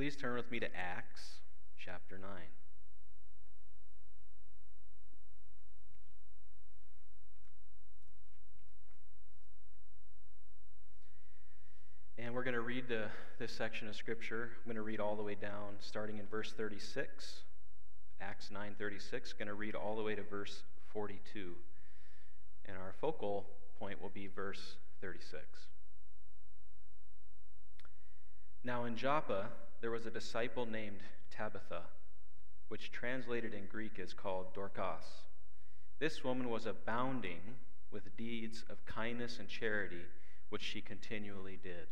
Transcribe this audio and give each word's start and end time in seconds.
please 0.00 0.16
turn 0.16 0.34
with 0.34 0.50
me 0.50 0.58
to 0.58 0.66
Acts 0.74 1.40
chapter 1.78 2.16
9. 2.16 2.30
And 12.16 12.34
we're 12.34 12.44
going 12.44 12.54
to 12.54 12.62
read 12.62 12.88
the, 12.88 13.08
this 13.38 13.52
section 13.52 13.88
of 13.88 13.94
Scripture. 13.94 14.52
I'm 14.56 14.64
going 14.64 14.76
to 14.76 14.82
read 14.82 15.00
all 15.00 15.16
the 15.16 15.22
way 15.22 15.34
down, 15.34 15.74
starting 15.80 16.16
in 16.16 16.24
verse 16.28 16.54
36. 16.56 17.42
Acts 18.22 18.48
9:36. 18.48 19.36
Going 19.36 19.48
to 19.48 19.54
read 19.54 19.74
all 19.74 19.96
the 19.96 20.02
way 20.02 20.14
to 20.14 20.22
verse 20.22 20.62
42. 20.94 21.52
And 22.64 22.78
our 22.78 22.94
focal 23.02 23.44
point 23.78 24.00
will 24.00 24.08
be 24.08 24.28
verse 24.28 24.76
36. 25.02 25.44
Now 28.64 28.84
in 28.84 28.96
Joppa 28.96 29.50
there 29.80 29.90
was 29.90 30.06
a 30.06 30.10
disciple 30.10 30.66
named 30.66 31.00
Tabitha, 31.30 31.82
which 32.68 32.92
translated 32.92 33.54
in 33.54 33.66
Greek 33.66 33.98
is 33.98 34.12
called 34.12 34.52
Dorcas. 34.54 35.24
This 35.98 36.22
woman 36.22 36.50
was 36.50 36.66
abounding 36.66 37.40
with 37.90 38.16
deeds 38.16 38.64
of 38.70 38.84
kindness 38.84 39.38
and 39.38 39.48
charity, 39.48 40.04
which 40.50 40.62
she 40.62 40.80
continually 40.80 41.58
did. 41.62 41.86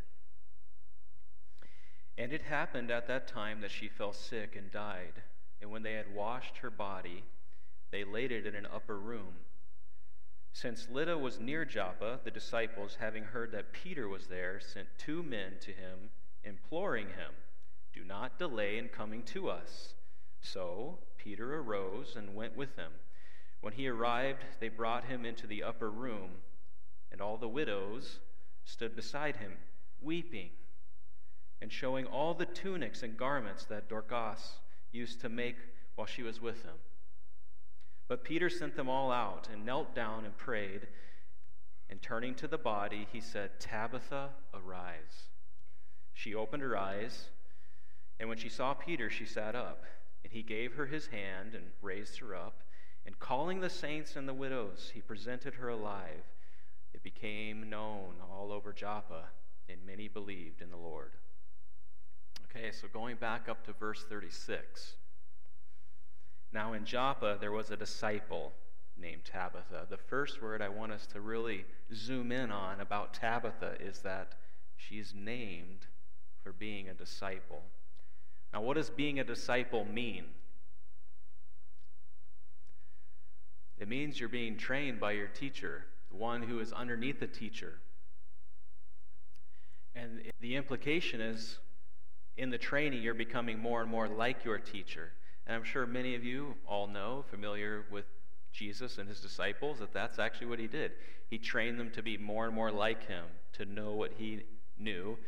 And 2.17 2.33
it 2.33 2.43
happened 2.43 2.91
at 2.91 3.07
that 3.09 3.29
time 3.29 3.61
that 3.61 3.71
she 3.71 3.89
fell 3.89 4.13
sick 4.13 4.57
and 4.57 4.71
died. 4.71 5.23
And 5.61 5.71
when 5.71 5.83
they 5.83 5.95
had 5.95 6.15
washed 6.15 6.59
her 6.59 6.71
body, 6.71 7.25
they 7.91 8.05
laid 8.05 8.33
it 8.33 8.47
in 8.47 8.55
an 8.55 8.67
upper 8.73 8.99
room. 8.99 9.35
Since 10.53 10.89
Lydda 10.91 11.17
was 11.17 11.39
near 11.39 11.65
Joppa, 11.65 12.21
the 12.25 12.31
disciples, 12.31 12.97
having 12.99 13.23
heard 13.23 13.53
that 13.53 13.73
Peter 13.73 14.09
was 14.09 14.27
there, 14.27 14.61
sent 14.61 14.89
two 14.99 15.23
men 15.23 15.53
to 15.61 15.71
him, 15.71 16.11
imploring 16.45 17.07
him, 17.09 17.33
Do 17.99 18.05
not 18.05 18.39
delay 18.39 18.79
in 18.79 18.89
coming 18.89 19.25
to 19.25 19.51
us. 19.51 19.95
So 20.41 20.99
Peter 21.17 21.57
arose 21.57 22.15
and 22.17 22.37
went 22.37 22.57
with 22.57 22.77
them. 22.77 22.93
When 23.61 23.73
he 23.73 23.89
arrived, 23.89 24.45
they 24.61 24.69
brought 24.69 25.07
him 25.07 25.25
into 25.25 25.49
the 25.49 25.65
upper 25.65 25.91
room, 25.91 26.31
and 27.11 27.21
all 27.21 27.37
the 27.37 27.49
widows 27.49 28.21
stood 28.65 28.95
beside 28.95 29.37
him, 29.37 29.53
weeping 30.01 30.51
and 31.61 31.73
showing 31.73 32.07
all 32.07 32.35
the 32.35 32.47
tunics 32.47 33.03
and 33.03 33.17
garments 33.17 33.65
that 33.65 33.89
Dorcas 33.89 34.61
used 34.93 35.21
to 35.23 35.29
make 35.29 35.57
while 35.97 36.07
she 36.07 36.23
was 36.23 36.41
with 36.41 36.63
him. 36.63 36.77
But 38.07 38.23
Peter 38.23 38.49
sent 38.49 38.77
them 38.77 38.89
all 38.89 39.11
out 39.11 39.49
and 39.53 39.67
knelt 39.67 39.97
down 39.97 40.25
and 40.25 40.37
prayed. 40.37 40.87
And 41.91 42.01
turning 42.01 42.37
to 42.37 42.47
the 42.47 42.59
body, 42.59 43.09
he 43.13 43.21
said, 43.21 43.59
Tabitha, 43.59 44.29
arise. 44.55 45.25
She 46.15 46.35
opened 46.35 46.63
her 46.63 46.77
eyes, 46.77 47.29
and 48.21 48.29
when 48.29 48.39
she 48.39 48.49
saw 48.49 48.75
Peter, 48.75 49.11
she 49.11 49.25
sat 49.25 49.55
up. 49.55 49.85
And 50.25 50.33
he 50.33 50.43
gave 50.43 50.75
her 50.75 50.87
his 50.87 51.07
hand 51.07 51.55
and 51.55 51.65
raised 51.81 52.19
her 52.19 52.35
up. 52.35 52.61
And 53.07 53.19
calling 53.19 53.61
the 53.61 53.71
saints 53.71 54.17
and 54.17 54.29
the 54.29 54.35
widows, 54.35 54.91
he 54.93 55.01
presented 55.01 55.55
her 55.55 55.69
alive. 55.69 56.25
It 56.93 57.03
became 57.03 57.71
known 57.71 58.15
all 58.31 58.51
over 58.53 58.73
Joppa, 58.73 59.25
and 59.69 59.79
many 59.87 60.09
believed 60.09 60.61
in 60.61 60.71
the 60.71 60.77
Lord. 60.77 61.13
Okay, 62.51 62.73
so 62.73 62.89
going 62.93 63.17
back 63.17 63.49
up 63.49 63.65
to 63.67 63.73
verse 63.73 64.05
36. 64.09 64.95
Now 66.53 66.73
in 66.73 66.85
Joppa, 66.85 67.39
there 67.41 67.53
was 67.53 67.71
a 67.71 67.77
disciple 67.77 68.53
named 69.01 69.25
Tabitha. 69.25 69.87
The 69.89 69.97
first 69.97 70.43
word 70.43 70.61
I 70.61 70.69
want 70.69 70.93
us 70.93 71.07
to 71.13 71.21
really 71.21 71.65
zoom 71.95 72.33
in 72.33 72.51
on 72.51 72.81
about 72.81 73.15
Tabitha 73.15 73.77
is 73.81 74.01
that 74.01 74.35
she's 74.77 75.15
named 75.15 75.87
for 76.43 76.53
being 76.53 76.89
a 76.89 76.95
disciple. 76.95 77.63
Now, 78.53 78.63
what 78.63 78.75
does 78.75 78.91
being 78.91 79.21
a 79.21 79.25
disciple 79.25 79.85
mean? 79.85 80.25
It 83.79 83.89
means 83.89 84.19
you're 84.19 84.29
being 84.29 84.57
trained 84.57 84.99
by 84.99 85.13
your 85.13 85.29
teacher, 85.29 85.85
the 86.11 86.17
one 86.17 86.43
who 86.43 86.59
is 86.61 86.73
underneath 86.73 87.21
the 87.21 87.27
teacher. 87.27 87.75
And 89.95 90.23
the 90.41 90.57
implication 90.57 91.21
is 91.21 91.59
in 92.37 92.51
the 92.51 92.59
training, 92.59 93.03
you're 93.03 93.15
becoming 93.15 93.59
more 93.59 93.83
and 93.83 93.91
more 93.91 94.09
like 94.09 94.45
your 94.45 94.59
teacher. 94.59 95.13
And 95.47 95.57
I'm 95.57 95.65
sure 95.65 95.87
many 95.87 96.15
of 96.15 96.25
you 96.25 96.55
all 96.67 96.87
know, 96.87 97.25
familiar 97.31 97.85
with 97.91 98.05
Jesus 98.53 98.99
and 98.99 99.09
his 99.09 99.21
disciples, 99.21 99.79
that 99.81 99.93
that's 99.93 100.19
actually 100.19 100.47
what 100.47 100.59
he 100.59 100.67
did. 100.67 100.93
He 101.31 101.39
trained 101.39 101.79
them 101.79 101.91
to 101.91 102.03
be 102.03 102.17
more 102.17 102.47
and 102.47 102.55
more 102.55 102.71
like 102.71 103.07
him, 103.07 103.25
to 103.55 103.65
know 103.65 103.93
what 103.93 104.13
he 104.17 104.43
knew, 104.79 105.19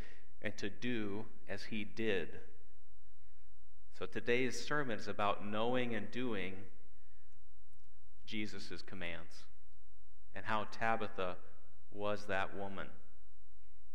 and 0.43 0.57
to 0.59 0.71
do 0.71 1.25
as 1.49 1.65
he 1.65 1.85
did. 1.85 2.29
So 4.01 4.07
today's 4.07 4.59
sermon 4.59 4.99
is 4.99 5.09
about 5.09 5.47
knowing 5.47 5.95
and 5.95 6.11
doing 6.11 6.55
Jesus' 8.25 8.81
commands 8.87 9.45
and 10.35 10.43
how 10.47 10.69
Tabitha 10.73 11.37
was 11.93 12.25
that 12.25 12.57
woman. 12.57 12.87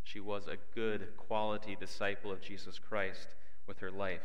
She 0.03 0.19
was 0.19 0.45
a 0.45 0.57
good, 0.75 1.17
quality 1.17 1.75
disciple 1.75 2.31
of 2.31 2.39
Jesus 2.39 2.77
Christ 2.77 3.29
with 3.65 3.79
her 3.79 3.89
life. 3.89 4.21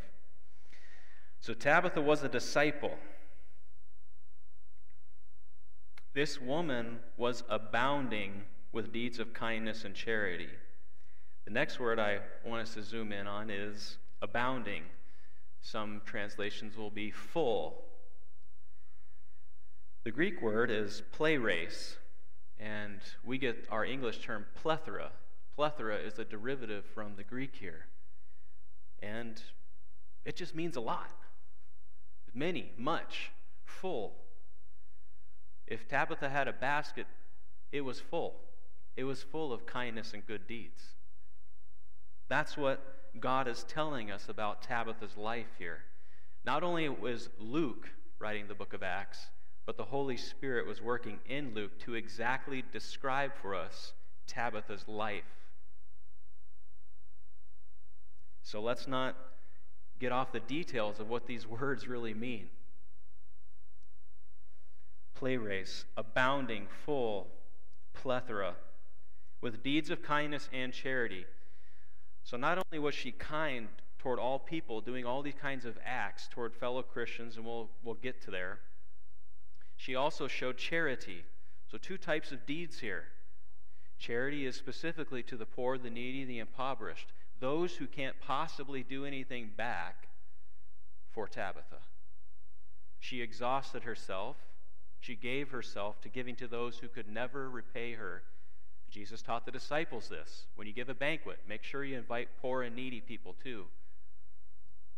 So 1.40 1.54
Tabitha 1.54 2.02
was 2.02 2.22
a 2.22 2.28
disciple. 2.28 2.98
This 6.12 6.38
woman 6.38 6.98
was 7.16 7.42
abounding 7.48 8.42
with 8.70 8.92
deeds 8.92 9.18
of 9.18 9.32
kindness 9.32 9.86
and 9.86 9.94
charity. 9.94 10.50
The 11.46 11.52
next 11.52 11.80
word 11.80 11.98
I 11.98 12.18
want 12.44 12.60
us 12.68 12.74
to 12.74 12.82
zoom 12.82 13.12
in 13.12 13.26
on 13.26 13.48
is 13.48 13.96
abounding. 14.20 14.82
Some 15.60 16.02
translations 16.04 16.76
will 16.76 16.90
be 16.90 17.10
full. 17.10 17.84
The 20.04 20.10
Greek 20.10 20.40
word 20.40 20.70
is 20.70 21.02
pleres, 21.12 21.96
and 22.58 23.00
we 23.24 23.38
get 23.38 23.66
our 23.70 23.84
English 23.84 24.18
term 24.18 24.46
plethora 24.54 25.12
plethora 25.60 25.96
is 25.96 26.18
a 26.18 26.24
derivative 26.24 26.86
from 26.94 27.16
the 27.16 27.22
Greek 27.22 27.54
here. 27.54 27.84
And 29.02 29.42
it 30.24 30.34
just 30.34 30.54
means 30.54 30.74
a 30.76 30.80
lot 30.80 31.10
many, 32.32 32.72
much, 32.78 33.30
full. 33.62 34.14
If 35.66 35.86
Tabitha 35.86 36.30
had 36.30 36.48
a 36.48 36.54
basket, 36.54 37.06
it 37.72 37.82
was 37.82 38.00
full. 38.00 38.36
It 38.96 39.04
was 39.04 39.22
full 39.22 39.52
of 39.52 39.66
kindness 39.66 40.14
and 40.14 40.26
good 40.26 40.46
deeds. 40.46 40.80
That's 42.28 42.56
what 42.56 42.99
God 43.18 43.48
is 43.48 43.64
telling 43.64 44.10
us 44.10 44.28
about 44.28 44.62
Tabitha's 44.62 45.16
life 45.16 45.48
here. 45.58 45.80
Not 46.44 46.62
only 46.62 46.88
was 46.88 47.28
Luke 47.38 47.88
writing 48.18 48.46
the 48.46 48.54
book 48.54 48.72
of 48.72 48.82
Acts, 48.82 49.30
but 49.66 49.76
the 49.76 49.84
Holy 49.84 50.16
Spirit 50.16 50.66
was 50.66 50.80
working 50.80 51.18
in 51.28 51.54
Luke 51.54 51.78
to 51.80 51.94
exactly 51.94 52.64
describe 52.72 53.32
for 53.40 53.54
us 53.54 53.92
Tabitha's 54.26 54.86
life. 54.88 55.24
So 58.42 58.60
let's 58.60 58.86
not 58.86 59.16
get 59.98 60.12
off 60.12 60.32
the 60.32 60.40
details 60.40 60.98
of 60.98 61.08
what 61.08 61.26
these 61.26 61.46
words 61.46 61.86
really 61.86 62.14
mean. 62.14 62.48
Pleres, 65.14 65.84
abounding, 65.96 66.66
full, 66.86 67.28
plethora, 67.92 68.54
with 69.40 69.62
deeds 69.62 69.90
of 69.90 70.02
kindness 70.02 70.48
and 70.52 70.72
charity. 70.72 71.26
So 72.30 72.36
not 72.36 72.58
only 72.58 72.78
was 72.78 72.94
she 72.94 73.10
kind 73.10 73.66
toward 73.98 74.20
all 74.20 74.38
people, 74.38 74.80
doing 74.80 75.04
all 75.04 75.20
these 75.20 75.34
kinds 75.34 75.64
of 75.64 75.76
acts 75.84 76.28
toward 76.30 76.54
fellow 76.54 76.80
Christians, 76.80 77.36
and 77.36 77.44
we'll, 77.44 77.68
we'll 77.82 77.96
get 77.96 78.22
to 78.22 78.30
there, 78.30 78.60
she 79.76 79.96
also 79.96 80.28
showed 80.28 80.56
charity. 80.56 81.24
So, 81.72 81.76
two 81.76 81.98
types 81.98 82.30
of 82.30 82.46
deeds 82.46 82.78
here. 82.78 83.06
Charity 83.98 84.46
is 84.46 84.54
specifically 84.54 85.24
to 85.24 85.36
the 85.36 85.44
poor, 85.44 85.76
the 85.76 85.90
needy, 85.90 86.24
the 86.24 86.38
impoverished 86.38 87.08
those 87.40 87.74
who 87.74 87.88
can't 87.88 88.14
possibly 88.20 88.84
do 88.84 89.04
anything 89.04 89.50
back 89.56 90.06
for 91.10 91.26
Tabitha. 91.26 91.78
She 93.00 93.22
exhausted 93.22 93.82
herself. 93.82 94.36
She 95.00 95.16
gave 95.16 95.50
herself 95.50 96.00
to 96.02 96.08
giving 96.08 96.36
to 96.36 96.46
those 96.46 96.78
who 96.78 96.86
could 96.86 97.08
never 97.08 97.50
repay 97.50 97.94
her. 97.94 98.22
Jesus 98.90 99.22
taught 99.22 99.44
the 99.44 99.52
disciples 99.52 100.08
this. 100.08 100.44
When 100.56 100.66
you 100.66 100.72
give 100.72 100.88
a 100.88 100.94
banquet, 100.94 101.38
make 101.48 101.62
sure 101.62 101.84
you 101.84 101.96
invite 101.96 102.28
poor 102.40 102.62
and 102.62 102.74
needy 102.74 103.00
people 103.00 103.36
too, 103.42 103.66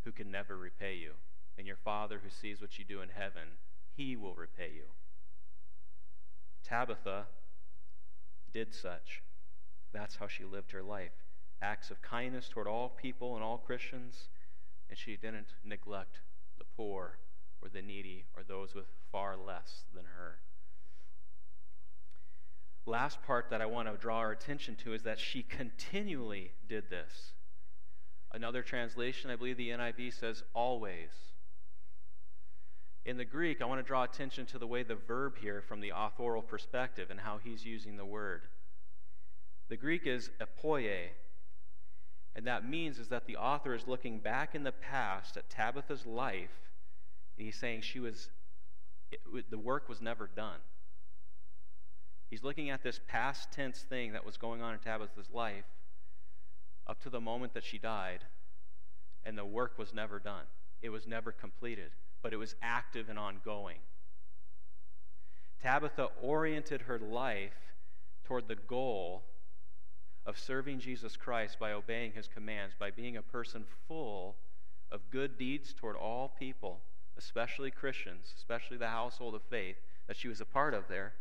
who 0.05 0.13
can 0.13 0.31
never 0.31 0.57
repay 0.57 0.95
you. 0.95 1.13
And 1.59 1.67
your 1.67 1.77
Father 1.77 2.21
who 2.23 2.31
sees 2.31 2.61
what 2.61 2.79
you 2.79 2.85
do 2.85 3.03
in 3.03 3.11
heaven, 3.11 3.43
he 3.95 4.17
will 4.17 4.35
repay 4.35 4.71
you. 4.75 4.85
Tabitha 6.65 7.27
did 8.53 8.75
such. 8.75 9.23
That's 9.93 10.17
how 10.17 10.27
she 10.27 10.45
lived 10.45 10.73
her 10.73 10.83
life 10.83 11.13
acts 11.63 11.91
of 11.91 12.03
kindness 12.03 12.49
toward 12.49 12.67
all 12.67 12.89
people 12.89 13.37
and 13.37 13.45
all 13.45 13.57
Christians, 13.57 14.29
and 14.91 14.99
she 14.99 15.17
didn't 15.17 15.55
neglect 15.65 16.21
the 16.59 16.65
poor 16.77 17.19
or 17.63 17.69
the 17.69 17.81
needy 17.81 18.25
or 18.37 18.43
those 18.43 18.75
with 18.75 18.87
far 19.13 19.37
less 19.37 19.85
than 19.95 20.05
her. 20.17 20.39
Last 22.85 23.23
part 23.23 23.51
that 23.51 23.61
I 23.61 23.67
want 23.67 23.89
to 23.89 23.97
draw 23.97 24.19
our 24.19 24.33
attention 24.33 24.75
to 24.85 24.93
is 24.93 25.03
that 25.03 25.19
she 25.19 25.43
continually 25.43 26.51
did 26.69 26.91
this. 26.91 27.33
Another 28.33 28.63
translation, 28.63 29.31
I 29.31 29.37
believe 29.37 29.57
the 29.57 29.71
NIV 29.71 30.19
says 30.19 30.43
always. 30.55 31.11
In 33.05 33.17
the 33.17 33.25
Greek, 33.25 33.61
I 33.61 33.67
want 33.67 33.81
to 33.81 33.87
draw 33.87 34.05
attention 34.05 34.47
to 34.47 34.59
the 34.59 34.67
way 34.67 34.83
the 34.83 34.95
verb 34.95 35.37
here 35.41 35.61
from 35.61 35.81
the 35.81 35.93
authorial 35.95 36.43
perspective 36.43 37.11
and 37.11 37.21
how 37.21 37.39
he's 37.43 37.65
using 37.65 37.97
the 37.97 38.05
word. 38.05 38.43
The 39.69 39.77
Greek 39.77 40.07
is 40.07 40.31
epoie, 40.41 41.11
and 42.35 42.47
that 42.47 42.69
means 42.69 42.99
is 42.99 43.09
that 43.09 43.27
the 43.27 43.37
author 43.37 43.75
is 43.75 43.87
looking 43.87 44.19
back 44.19 44.55
in 44.55 44.63
the 44.63 44.73
past 44.73 45.37
at 45.37 45.51
Tabitha's 45.51 46.07
life, 46.07 46.71
and 47.37 47.45
he's 47.45 47.57
saying 47.57 47.83
she 47.83 48.01
was 48.01 48.31
it, 49.11 49.51
the 49.51 49.59
work 49.59 49.89
was 49.89 50.01
never 50.01 50.29
done. 50.35 50.59
He's 52.33 52.43
looking 52.43 52.71
at 52.71 52.83
this 52.83 52.99
past 53.07 53.53
tense 53.53 53.85
thing 53.89 54.15
that 54.15 54.25
was 54.25 54.39
going 54.39 54.63
on 54.63 54.73
in 54.73 54.81
Tabitha's 54.81 55.29
life 55.33 55.67
up 56.87 57.01
to 57.03 57.11
the 57.11 57.21
moment 57.21 57.53
that 57.53 57.63
she 57.63 57.77
died, 57.77 58.25
and 59.25 59.37
the 59.37 59.45
work 59.45 59.79
was 59.79 59.93
never 59.93 60.19
done. 60.19 60.45
It 60.81 60.89
was 60.89 61.07
never 61.07 61.31
completed 61.31 61.91
but 62.23 62.33
it 62.33 62.37
was 62.37 62.55
active 62.63 63.09
and 63.09 63.19
ongoing. 63.19 63.79
Tabitha 65.63 66.09
oriented 66.23 66.83
her 66.83 66.99
life 66.99 67.75
toward 68.25 68.49
the 68.49 68.57
goal 68.57 69.25
of 70.25 70.39
serving 70.39 70.79
Jesus 70.79 71.17
Christ 71.17 71.59
by 71.59 71.73
obeying 71.73 72.13
his 72.13 72.29
commands, 72.29 72.75
by 72.79 72.91
being 72.91 73.17
a 73.17 73.23
person 73.23 73.65
full 73.89 74.37
of 74.91 75.11
good 75.11 75.37
deeds 75.37 75.73
toward 75.73 75.97
all 75.97 76.33
people, 76.39 76.81
especially 77.19 77.71
Christians, 77.71 78.33
especially 78.37 78.77
the 78.77 78.89
household 78.89 79.35
of 79.35 79.43
faith 79.43 79.77
that 80.07 80.17
she 80.17 80.29
was 80.29 80.41
a 80.41 80.45
part 80.45 80.75
of 80.75 80.87
there, 80.89 81.15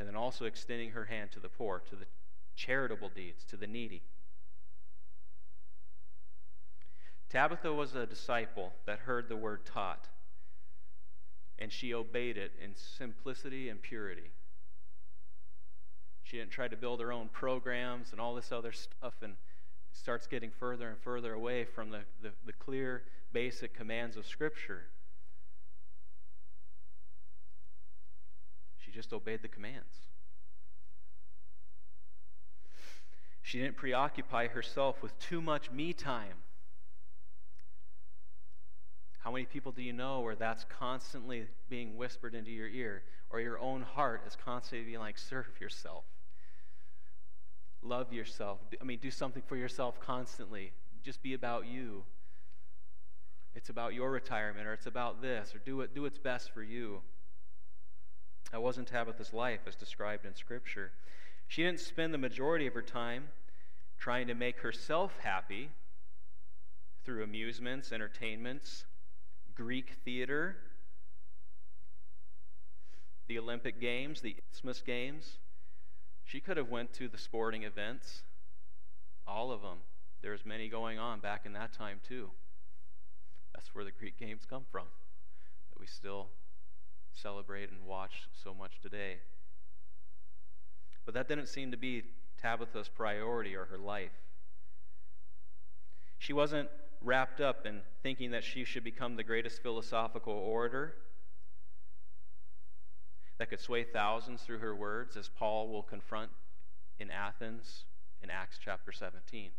and 0.00 0.08
then 0.08 0.16
also 0.16 0.46
extending 0.46 0.92
her 0.92 1.04
hand 1.04 1.30
to 1.30 1.38
the 1.38 1.48
poor, 1.50 1.82
to 1.90 1.94
the 1.94 2.06
charitable 2.56 3.10
deeds, 3.14 3.44
to 3.44 3.54
the 3.54 3.66
needy. 3.66 4.00
Tabitha 7.28 7.70
was 7.70 7.94
a 7.94 8.06
disciple 8.06 8.72
that 8.86 9.00
heard 9.00 9.28
the 9.28 9.36
word 9.36 9.66
taught, 9.66 10.08
and 11.58 11.70
she 11.70 11.92
obeyed 11.92 12.38
it 12.38 12.52
in 12.64 12.74
simplicity 12.74 13.68
and 13.68 13.82
purity. 13.82 14.30
She 16.22 16.38
didn't 16.38 16.52
try 16.52 16.68
to 16.68 16.76
build 16.78 17.00
her 17.00 17.12
own 17.12 17.28
programs 17.28 18.12
and 18.12 18.20
all 18.22 18.34
this 18.34 18.50
other 18.50 18.72
stuff 18.72 19.14
and 19.20 19.34
starts 19.92 20.26
getting 20.26 20.50
further 20.50 20.88
and 20.88 20.98
further 20.98 21.34
away 21.34 21.64
from 21.64 21.90
the, 21.90 22.00
the, 22.22 22.30
the 22.46 22.54
clear, 22.54 23.02
basic 23.34 23.74
commands 23.74 24.16
of 24.16 24.26
Scripture. 24.26 24.84
She 28.90 28.96
just 28.96 29.12
obeyed 29.12 29.40
the 29.40 29.48
commands. 29.48 30.08
She 33.42 33.60
didn't 33.60 33.76
preoccupy 33.76 34.48
herself 34.48 35.00
with 35.00 35.16
too 35.20 35.40
much 35.40 35.70
me 35.70 35.92
time. 35.92 36.34
How 39.20 39.30
many 39.30 39.44
people 39.44 39.70
do 39.70 39.82
you 39.82 39.92
know 39.92 40.20
where 40.20 40.34
that's 40.34 40.64
constantly 40.64 41.46
being 41.68 41.96
whispered 41.96 42.34
into 42.34 42.50
your 42.50 42.66
ear, 42.66 43.04
or 43.30 43.40
your 43.40 43.60
own 43.60 43.82
heart 43.82 44.22
is 44.26 44.36
constantly 44.44 44.86
being 44.86 44.98
like, 44.98 45.18
serve 45.18 45.46
yourself, 45.60 46.04
love 47.82 48.12
yourself? 48.12 48.58
I 48.80 48.84
mean, 48.84 48.98
do 49.00 49.10
something 49.10 49.42
for 49.46 49.56
yourself 49.56 50.00
constantly. 50.00 50.72
Just 51.04 51.22
be 51.22 51.34
about 51.34 51.66
you. 51.66 52.02
It's 53.54 53.68
about 53.68 53.94
your 53.94 54.10
retirement, 54.10 54.66
or 54.66 54.72
it's 54.72 54.86
about 54.86 55.22
this, 55.22 55.54
or 55.54 55.58
do 55.58 55.80
it. 55.82 55.94
Do 55.94 56.02
what's 56.02 56.18
best 56.18 56.50
for 56.52 56.62
you. 56.62 57.02
That 58.52 58.62
wasn't 58.62 58.88
Tabitha's 58.88 59.32
life 59.32 59.60
as 59.66 59.76
described 59.76 60.26
in 60.26 60.34
Scripture. 60.34 60.92
She 61.46 61.62
didn't 61.62 61.80
spend 61.80 62.12
the 62.12 62.18
majority 62.18 62.66
of 62.66 62.74
her 62.74 62.82
time 62.82 63.28
trying 63.98 64.26
to 64.26 64.34
make 64.34 64.60
herself 64.60 65.12
happy 65.22 65.70
through 67.04 67.22
amusements, 67.22 67.92
entertainments, 67.92 68.84
Greek 69.54 69.96
theater, 70.04 70.56
the 73.28 73.38
Olympic 73.38 73.80
Games, 73.80 74.20
the 74.20 74.36
Isthmus 74.52 74.82
Games. 74.82 75.38
She 76.24 76.40
could 76.40 76.56
have 76.56 76.68
went 76.68 76.92
to 76.94 77.08
the 77.08 77.18
sporting 77.18 77.62
events, 77.62 78.22
all 79.26 79.52
of 79.52 79.62
them. 79.62 79.78
There's 80.22 80.44
many 80.44 80.68
going 80.68 80.98
on 80.98 81.20
back 81.20 81.46
in 81.46 81.52
that 81.52 81.72
time 81.72 82.00
too. 82.06 82.30
That's 83.54 83.74
where 83.74 83.84
the 83.84 83.92
Greek 83.92 84.18
Games 84.18 84.42
come 84.48 84.64
from, 84.70 84.86
that 85.72 85.80
we 85.80 85.86
still 85.86 86.28
celebrate 87.14 87.70
and 87.70 87.86
watch 87.86 88.28
so 88.32 88.54
much 88.54 88.80
today. 88.80 89.18
But 91.04 91.14
that 91.14 91.28
didn't 91.28 91.48
seem 91.48 91.70
to 91.70 91.76
be 91.76 92.04
Tabitha's 92.40 92.88
priority 92.88 93.54
or 93.54 93.64
her 93.66 93.78
life. 93.78 94.10
She 96.18 96.32
wasn't 96.32 96.68
wrapped 97.02 97.40
up 97.40 97.66
in 97.66 97.80
thinking 98.02 98.30
that 98.32 98.44
she 98.44 98.64
should 98.64 98.84
become 98.84 99.16
the 99.16 99.24
greatest 99.24 99.62
philosophical 99.62 100.34
orator 100.34 100.94
that 103.38 103.48
could 103.48 103.60
sway 103.60 103.84
thousands 103.84 104.42
through 104.42 104.58
her 104.58 104.74
words, 104.74 105.16
as 105.16 105.30
Paul 105.30 105.68
will 105.68 105.82
confront 105.82 106.30
in 106.98 107.10
Athens 107.10 107.84
in 108.22 108.28
Acts 108.28 108.58
chapter 108.62 108.92
17. 108.92 109.50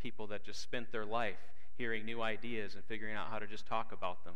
People 0.00 0.28
that 0.28 0.44
just 0.44 0.62
spent 0.62 0.92
their 0.92 1.04
life 1.04 1.40
hearing 1.76 2.04
new 2.04 2.22
ideas 2.22 2.76
and 2.76 2.84
figuring 2.84 3.16
out 3.16 3.28
how 3.30 3.40
to 3.40 3.48
just 3.48 3.66
talk 3.66 3.90
about 3.90 4.24
them. 4.24 4.34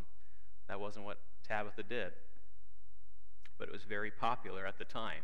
That 0.66 0.80
wasn't 0.80 1.04
what 1.04 1.18
Tabitha 1.46 1.82
did, 1.82 2.12
but 3.58 3.68
it 3.68 3.72
was 3.72 3.82
very 3.84 4.10
popular 4.10 4.66
at 4.66 4.78
the 4.78 4.84
time. 4.84 5.22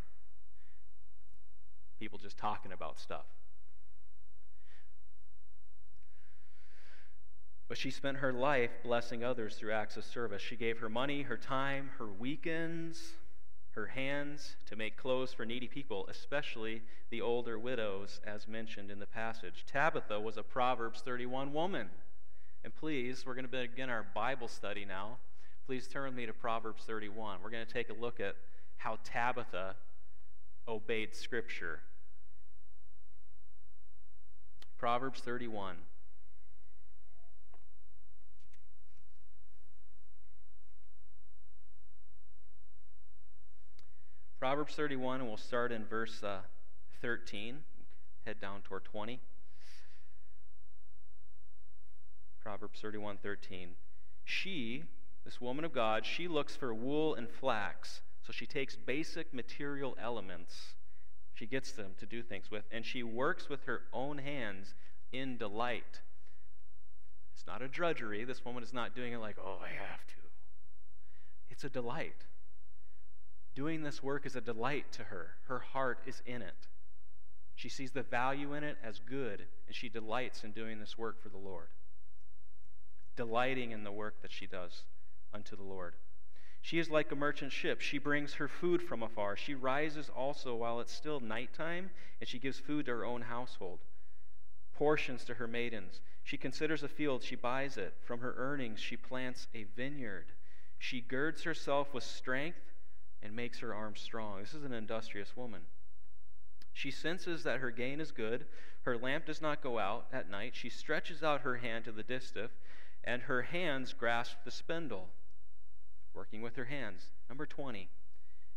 People 1.99 2.19
just 2.19 2.39
talking 2.39 2.73
about 2.73 2.99
stuff. 2.99 3.27
But 7.69 7.77
she 7.77 7.91
spent 7.91 8.19
her 8.19 8.33
life 8.33 8.71
blessing 8.83 9.23
others 9.23 9.57
through 9.57 9.73
acts 9.73 9.99
of 9.99 10.05
service. 10.05 10.41
She 10.41 10.57
gave 10.57 10.79
her 10.79 10.89
money, 10.89 11.23
her 11.23 11.37
time, 11.37 11.91
her 11.99 12.07
weekends, 12.07 13.13
her 13.73 13.87
hands 13.87 14.57
to 14.67 14.77
make 14.77 14.97
clothes 14.97 15.35
for 15.35 15.45
needy 15.45 15.69
people, 15.69 16.07
especially 16.09 16.83
the 17.11 17.21
older 17.21 17.59
widows, 17.59 18.21
as 18.27 18.49
mentioned 18.49 18.91
in 18.91 18.99
the 18.99 19.07
passage. 19.07 19.65
Tabitha 19.71 20.19
was 20.19 20.39
a 20.39 20.43
Proverbs 20.43 21.03
31 21.03 21.53
woman. 21.53 21.89
And 22.65 22.75
please, 22.75 23.25
we're 23.27 23.35
going 23.35 23.49
to 23.49 23.51
begin 23.51 23.91
our 23.91 24.07
Bible 24.15 24.49
study 24.49 24.85
now. 24.85 25.19
Please 25.69 25.87
turn 25.87 26.07
with 26.07 26.15
me 26.15 26.25
to 26.25 26.33
Proverbs 26.33 26.85
31. 26.85 27.41
We're 27.45 27.51
going 27.51 27.67
to 27.67 27.71
take 27.71 27.91
a 27.91 27.93
look 27.93 28.21
at 28.21 28.37
how 28.79 28.97
Tabitha 29.05 29.75
obeyed 30.67 31.15
Scripture. 31.15 31.81
Proverbs 34.79 35.21
31. 35.21 35.77
Proverbs 44.41 44.75
31, 44.75 45.21
and 45.21 45.29
we'll 45.29 45.37
start 45.37 45.71
in 45.71 45.85
verse 45.85 46.23
uh, 46.23 46.39
13, 47.03 47.59
head 48.25 48.41
down 48.41 48.63
toward 48.63 48.87
20. 48.87 49.21
Proverbs 52.43 52.81
31, 52.81 53.19
13. 53.23 53.73
She, 54.25 54.85
this 55.29 55.43
woman 55.43 55.63
of 55.63 55.75
God, 55.75 56.07
she 56.07 56.27
looks 56.27 56.57
for 56.57 56.73
wool 56.73 57.15
and 57.15 57.29
flax. 57.29 58.01
So 58.23 58.33
she 58.33 58.47
takes 58.47 58.77
basic 58.77 59.35
material 59.35 59.95
elements, 60.03 60.75
she 61.35 61.45
gets 61.45 61.73
them 61.73 61.91
to 61.99 62.07
do 62.07 62.23
things 62.23 62.51
with, 62.51 62.65
and 62.73 62.83
she 62.83 63.03
works 63.03 63.47
with 63.47 63.65
her 63.65 63.83
own 63.93 64.17
hands 64.17 64.75
in 65.13 65.37
delight. 65.37 66.01
It's 67.35 67.47
not 67.47 67.61
a 67.61 67.69
drudgery. 67.69 68.25
This 68.25 68.43
woman 68.43 68.63
is 68.63 68.73
not 68.73 68.95
doing 68.97 69.13
it 69.13 69.19
like, 69.19 69.37
oh, 69.39 69.59
I 69.63 69.69
have 69.69 70.07
to. 70.07 70.15
It's 71.51 71.65
a 71.65 71.69
delight. 71.69 72.25
Doing 73.55 73.83
this 73.83 74.03
work 74.03 74.25
is 74.25 74.35
a 74.35 74.41
delight 74.41 74.91
to 74.93 75.05
her. 75.05 75.33
Her 75.47 75.59
heart 75.59 76.01
is 76.07 76.23
in 76.25 76.41
it. 76.41 76.69
She 77.55 77.69
sees 77.69 77.91
the 77.91 78.03
value 78.03 78.55
in 78.55 78.65
it 78.65 78.79
as 78.83 78.99
good, 78.99 79.45
and 79.67 79.77
she 79.77 79.91
delights 79.91 80.43
in 80.43 80.53
doing 80.53 80.81
this 80.81 80.97
work 80.97 81.23
for 81.23 81.29
the 81.29 81.37
Lord. 81.37 81.69
Delighting 83.15 83.73
in 83.73 83.85
the 83.85 83.93
work 83.93 84.23
that 84.23 84.33
she 84.33 84.47
does 84.47 84.85
unto 85.33 85.57
the 85.57 85.63
Lord. 85.63 85.95
She 86.61 86.79
is 86.79 86.91
like 86.91 87.13
a 87.13 87.17
merchant 87.17 87.53
ship. 87.53 87.81
She 87.81 87.99
brings 87.99 88.35
her 88.35 88.49
food 88.49 88.83
from 88.83 89.03
afar. 89.03 89.37
She 89.37 89.55
rises 89.55 90.11
also 90.15 90.55
while 90.55 90.81
it's 90.81 90.93
still 90.93 91.21
nighttime, 91.21 91.91
and 92.21 92.29
she 92.29 92.39
gives 92.39 92.59
food 92.59 92.87
to 92.87 92.93
her 92.93 93.05
own 93.05 93.23
household, 93.23 93.79
portions 94.75 95.25
to 95.25 95.35
her 95.35 95.47
maidens. 95.47 96.01
She 96.25 96.37
considers 96.37 96.83
a 96.83 96.89
field, 96.89 97.23
she 97.23 97.37
buys 97.37 97.77
it. 97.77 97.95
From 98.05 98.21
her 98.21 98.35
earnings, 98.37 98.81
she 98.81 98.97
plants 98.97 99.47
a 99.55 99.65
vineyard. 99.77 100.27
She 100.79 101.01
girds 101.01 101.43
herself 101.45 101.95
with 101.95 102.05
strength 102.05 102.61
and 103.23 103.35
makes 103.35 103.61
her 103.61 103.75
arms 103.75 104.01
strong. 104.01 104.41
This 104.41 104.55
is 104.55 104.65
an 104.65 104.73
industrious 104.73 105.37
woman. 105.37 105.63
She 106.73 106.91
senses 106.91 107.43
that 107.45 107.61
her 107.61 107.71
gain 107.71 108.01
is 108.01 108.13
good. 108.13 108.47
Her 108.83 108.97
lamp 108.97 109.27
does 109.27 109.43
not 109.43 109.63
go 109.63 109.79
out 109.79 110.07
at 110.13 110.31
night. 110.31 110.55
She 110.55 110.69
stretches 110.69 111.23
out 111.23 111.41
her 111.41 111.57
hand 111.57 111.85
to 111.87 111.93
the 111.93 112.03
distaff, 112.03 112.51
and 113.03 113.23
her 113.23 113.43
hands 113.43 113.93
grasp 113.93 114.37
the 114.45 114.51
spindle, 114.51 115.09
working 116.19 116.43
with 116.43 116.57
her 116.57 116.65
hands. 116.65 117.13
Number 117.29 117.47
20. 117.47 117.89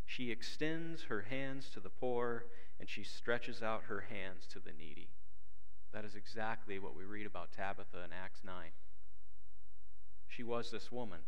She 0.08 0.32
extends 0.32 1.04
her 1.04 1.22
hands 1.30 1.70
to 1.76 1.80
the 1.80 1.92
poor, 1.92 2.46
and 2.80 2.90
she 2.90 3.04
stretches 3.04 3.62
out 3.62 3.84
her 3.84 4.06
hands 4.10 4.48
to 4.48 4.60
the 4.60 4.72
needy. 4.72 5.10
That 5.94 6.04
is 6.04 6.16
exactly 6.16 6.80
what 6.80 6.96
we 6.96 7.04
read 7.04 7.28
about 7.28 7.52
Tabitha 7.52 8.04
in 8.04 8.12
Acts 8.12 8.42
9. 8.44 8.56
She 10.28 10.42
was 10.42 10.72
this 10.72 10.92
woman. 10.92 11.20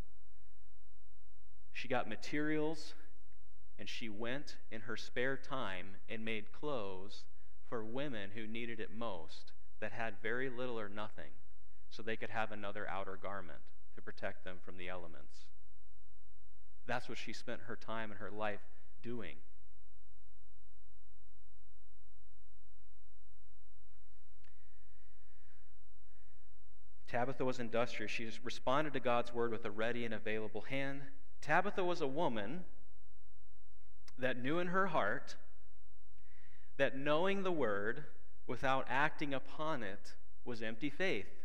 She 1.71 1.87
got 1.87 2.09
materials 2.09 2.95
and 3.77 3.87
she 3.87 4.09
went 4.09 4.55
in 4.71 4.81
her 4.81 4.97
spare 4.97 5.37
time 5.37 5.87
and 6.09 6.25
made 6.25 6.51
clothes 6.51 7.25
for 7.67 7.83
women 7.83 8.29
who 8.33 8.47
needed 8.47 8.79
it 8.79 8.95
most 8.95 9.51
that 9.81 9.91
had 9.91 10.13
very 10.21 10.49
little 10.49 10.79
or 10.79 10.89
nothing 10.89 11.31
so 11.89 12.01
they 12.01 12.15
could 12.15 12.29
have 12.29 12.51
another 12.51 12.87
outer 12.89 13.19
garment 13.21 13.59
to 13.95 14.01
protect 14.01 14.43
them 14.43 14.57
from 14.63 14.77
the 14.77 14.87
elements. 14.87 15.45
That's 16.85 17.07
what 17.07 17.17
she 17.17 17.33
spent 17.33 17.61
her 17.67 17.75
time 17.75 18.11
and 18.11 18.19
her 18.19 18.31
life 18.31 18.61
doing. 19.01 19.35
Tabitha 27.07 27.45
was 27.45 27.59
industrious. 27.59 28.11
She 28.11 28.27
responded 28.43 28.93
to 28.93 28.99
God's 28.99 29.33
word 29.33 29.51
with 29.51 29.65
a 29.65 29.71
ready 29.71 30.03
and 30.03 30.15
available 30.15 30.61
hand. 30.61 31.01
Tabitha 31.41 31.83
was 31.83 32.01
a 32.01 32.07
woman 32.07 32.63
that 34.17 34.41
knew 34.41 34.57
in 34.57 34.67
her 34.67 34.87
heart 34.87 35.35
that 36.77 36.97
knowing 36.97 37.43
the 37.43 37.51
word 37.51 38.05
without 38.47 38.87
acting 38.89 39.33
upon 39.33 39.83
it 39.83 40.15
was 40.43 40.63
empty 40.63 40.89
faith. 40.89 41.42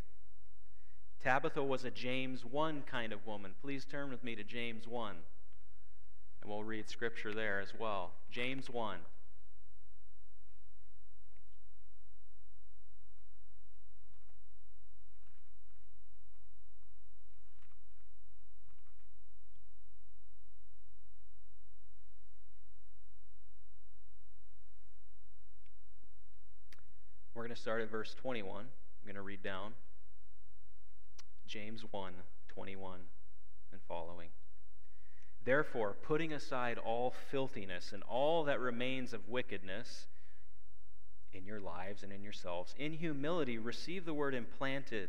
Tabitha 1.29 1.63
was 1.63 1.85
a 1.85 1.91
James 1.91 2.43
1 2.43 2.85
kind 2.91 3.13
of 3.13 3.27
woman. 3.27 3.53
Please 3.61 3.85
turn 3.85 4.09
with 4.09 4.25
me 4.25 4.35
to 4.35 4.43
James 4.43 4.89
1. 4.89 5.15
And 6.41 6.51
we'll 6.51 6.65
read 6.65 6.89
scripture 6.89 7.35
there 7.35 7.61
as 7.61 7.75
well. 7.79 8.13
James 8.31 8.71
1. 8.71 8.97
We're 27.35 27.43
going 27.43 27.55
to 27.55 27.61
start 27.61 27.83
at 27.83 27.91
verse 27.91 28.15
21. 28.15 28.61
I'm 28.61 28.67
going 29.05 29.15
to 29.15 29.21
read 29.21 29.43
down 29.43 29.75
James 31.49 31.85
1 31.91 32.13
21 32.49 33.01
and 33.73 33.81
following. 33.89 34.29
Therefore, 35.45 35.97
putting 36.03 36.33
aside 36.33 36.79
all 36.79 37.15
filthiness 37.31 37.93
and 37.93 38.03
all 38.03 38.45
that 38.45 38.61
remains 38.61 39.13
of 39.13 39.29
wickedness 39.29 40.07
in 41.33 41.47
your 41.47 41.61
lives 41.61 42.03
and 42.03 42.13
in 42.13 42.23
yourselves, 42.23 42.75
in 42.79 42.93
humility 42.93 43.59
receive 43.59 44.05
the 44.05 44.15
word 44.15 44.35
implanted, 44.35 45.09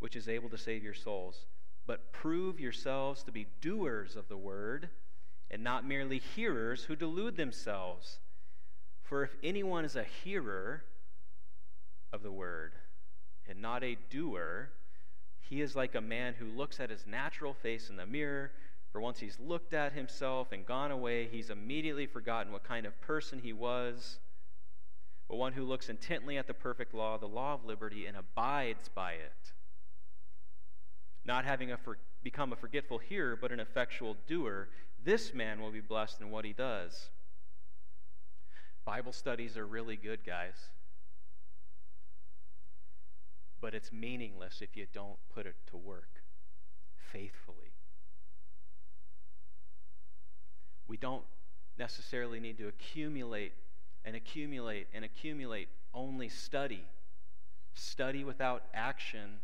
which 0.00 0.16
is 0.16 0.28
able 0.28 0.50
to 0.50 0.58
save 0.58 0.82
your 0.82 0.94
souls. 0.94 1.46
But 1.86 2.12
prove 2.12 2.60
yourselves 2.60 3.22
to 3.24 3.32
be 3.32 3.46
doers 3.60 4.16
of 4.16 4.28
the 4.28 4.36
word, 4.36 4.90
and 5.50 5.64
not 5.64 5.86
merely 5.86 6.18
hearers 6.18 6.84
who 6.84 6.96
delude 6.96 7.36
themselves. 7.36 8.18
For 9.02 9.22
if 9.22 9.34
anyone 9.42 9.84
is 9.84 9.96
a 9.96 10.04
hearer, 10.04 10.84
of 12.14 12.22
the 12.22 12.32
word 12.32 12.72
and 13.48 13.60
not 13.60 13.82
a 13.82 13.98
doer, 14.08 14.70
he 15.48 15.60
is 15.60 15.76
like 15.76 15.94
a 15.94 16.00
man 16.00 16.34
who 16.34 16.46
looks 16.46 16.80
at 16.80 16.90
his 16.90 17.06
natural 17.06 17.54
face 17.54 17.90
in 17.90 17.96
the 17.96 18.06
mirror. 18.06 18.52
For 18.92 19.00
once 19.00 19.18
he's 19.18 19.38
looked 19.38 19.74
at 19.74 19.92
himself 19.92 20.52
and 20.52 20.64
gone 20.64 20.90
away, 20.90 21.26
he's 21.26 21.50
immediately 21.50 22.06
forgotten 22.06 22.52
what 22.52 22.64
kind 22.64 22.86
of 22.86 22.98
person 23.00 23.40
he 23.40 23.52
was. 23.52 24.18
But 25.28 25.36
one 25.36 25.52
who 25.52 25.64
looks 25.64 25.88
intently 25.88 26.38
at 26.38 26.46
the 26.46 26.54
perfect 26.54 26.94
law, 26.94 27.18
the 27.18 27.26
law 27.26 27.54
of 27.54 27.64
liberty, 27.64 28.06
and 28.06 28.16
abides 28.16 28.88
by 28.88 29.12
it, 29.12 29.52
not 31.24 31.44
having 31.44 31.72
a 31.72 31.76
for, 31.76 31.98
become 32.22 32.52
a 32.52 32.56
forgetful 32.56 32.98
hearer, 32.98 33.36
but 33.36 33.50
an 33.50 33.60
effectual 33.60 34.16
doer, 34.26 34.68
this 35.02 35.34
man 35.34 35.60
will 35.60 35.70
be 35.70 35.80
blessed 35.80 36.20
in 36.20 36.30
what 36.30 36.44
he 36.44 36.52
does. 36.52 37.08
Bible 38.84 39.12
studies 39.12 39.56
are 39.56 39.66
really 39.66 39.96
good, 39.96 40.24
guys 40.24 40.68
but 43.64 43.72
it's 43.72 43.90
meaningless 43.90 44.60
if 44.60 44.76
you 44.76 44.84
don't 44.92 45.16
put 45.34 45.46
it 45.46 45.54
to 45.66 45.74
work 45.74 46.22
faithfully. 47.10 47.72
We 50.86 50.98
don't 50.98 51.24
necessarily 51.78 52.40
need 52.40 52.58
to 52.58 52.68
accumulate 52.68 53.54
and 54.04 54.14
accumulate 54.14 54.88
and 54.92 55.02
accumulate 55.02 55.68
only 55.94 56.28
study. 56.28 56.84
Study 57.72 58.22
without 58.22 58.64
action 58.74 59.40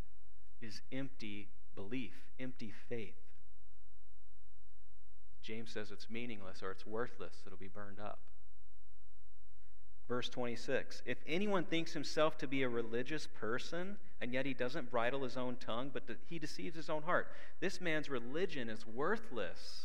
is 0.60 0.82
empty 0.92 1.48
belief, 1.74 2.12
empty 2.38 2.74
faith. 2.90 3.14
James 5.40 5.72
says 5.72 5.90
it's 5.90 6.10
meaningless 6.10 6.62
or 6.62 6.70
it's 6.70 6.86
worthless, 6.86 7.36
it'll 7.46 7.56
be 7.56 7.68
burned 7.68 7.98
up. 7.98 8.18
Verse 10.10 10.28
26 10.28 11.02
If 11.06 11.18
anyone 11.24 11.62
thinks 11.62 11.92
himself 11.92 12.36
to 12.38 12.48
be 12.48 12.64
a 12.64 12.68
religious 12.68 13.28
person, 13.28 13.96
and 14.20 14.34
yet 14.34 14.44
he 14.44 14.52
doesn't 14.52 14.90
bridle 14.90 15.22
his 15.22 15.36
own 15.36 15.54
tongue, 15.54 15.90
but 15.92 16.02
he 16.26 16.40
deceives 16.40 16.74
his 16.74 16.90
own 16.90 17.04
heart, 17.04 17.28
this 17.60 17.80
man's 17.80 18.10
religion 18.10 18.68
is 18.68 18.84
worthless. 18.84 19.84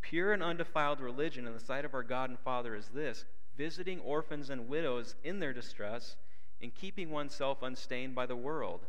Pure 0.00 0.32
and 0.32 0.42
undefiled 0.42 1.02
religion 1.02 1.46
in 1.46 1.52
the 1.52 1.60
sight 1.60 1.84
of 1.84 1.92
our 1.92 2.02
God 2.02 2.30
and 2.30 2.38
Father 2.38 2.74
is 2.74 2.88
this 2.88 3.26
visiting 3.54 4.00
orphans 4.00 4.48
and 4.48 4.66
widows 4.66 5.14
in 5.22 5.40
their 5.40 5.52
distress 5.52 6.16
and 6.62 6.74
keeping 6.74 7.10
oneself 7.10 7.62
unstained 7.62 8.14
by 8.14 8.24
the 8.24 8.34
world. 8.34 8.80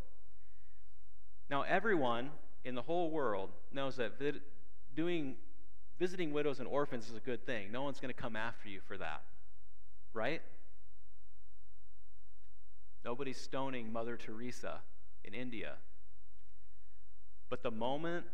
Now, 1.50 1.64
everyone 1.64 2.30
in 2.64 2.76
the 2.76 2.82
whole 2.82 3.12
world 3.12 3.50
knows 3.74 3.98
that 3.98 4.18
vid- 4.18 4.42
doing, 4.96 5.36
visiting 6.00 6.32
widows 6.32 6.60
and 6.60 6.68
orphans 6.68 7.10
is 7.10 7.16
a 7.18 7.22
good 7.22 7.46
thing. 7.46 7.74
No 7.74 7.84
one's 7.84 8.00
going 8.00 8.14
to 8.14 8.22
come 8.22 8.38
after 8.38 8.70
you 8.70 8.80
for 8.88 8.98
that 9.00 9.22
right? 10.14 10.42
Nobody's 13.04 13.40
stoning 13.40 13.92
Mother 13.92 14.18
Teresa 14.18 14.82
in 15.24 15.34
India. 15.34 15.74
But 17.50 17.64
the 17.64 17.72
moment 17.72 18.26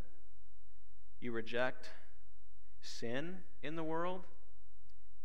you 1.19 1.31
reject 1.31 1.89
sin 2.81 3.37
in 3.61 3.75
the 3.75 3.83
world 3.83 4.25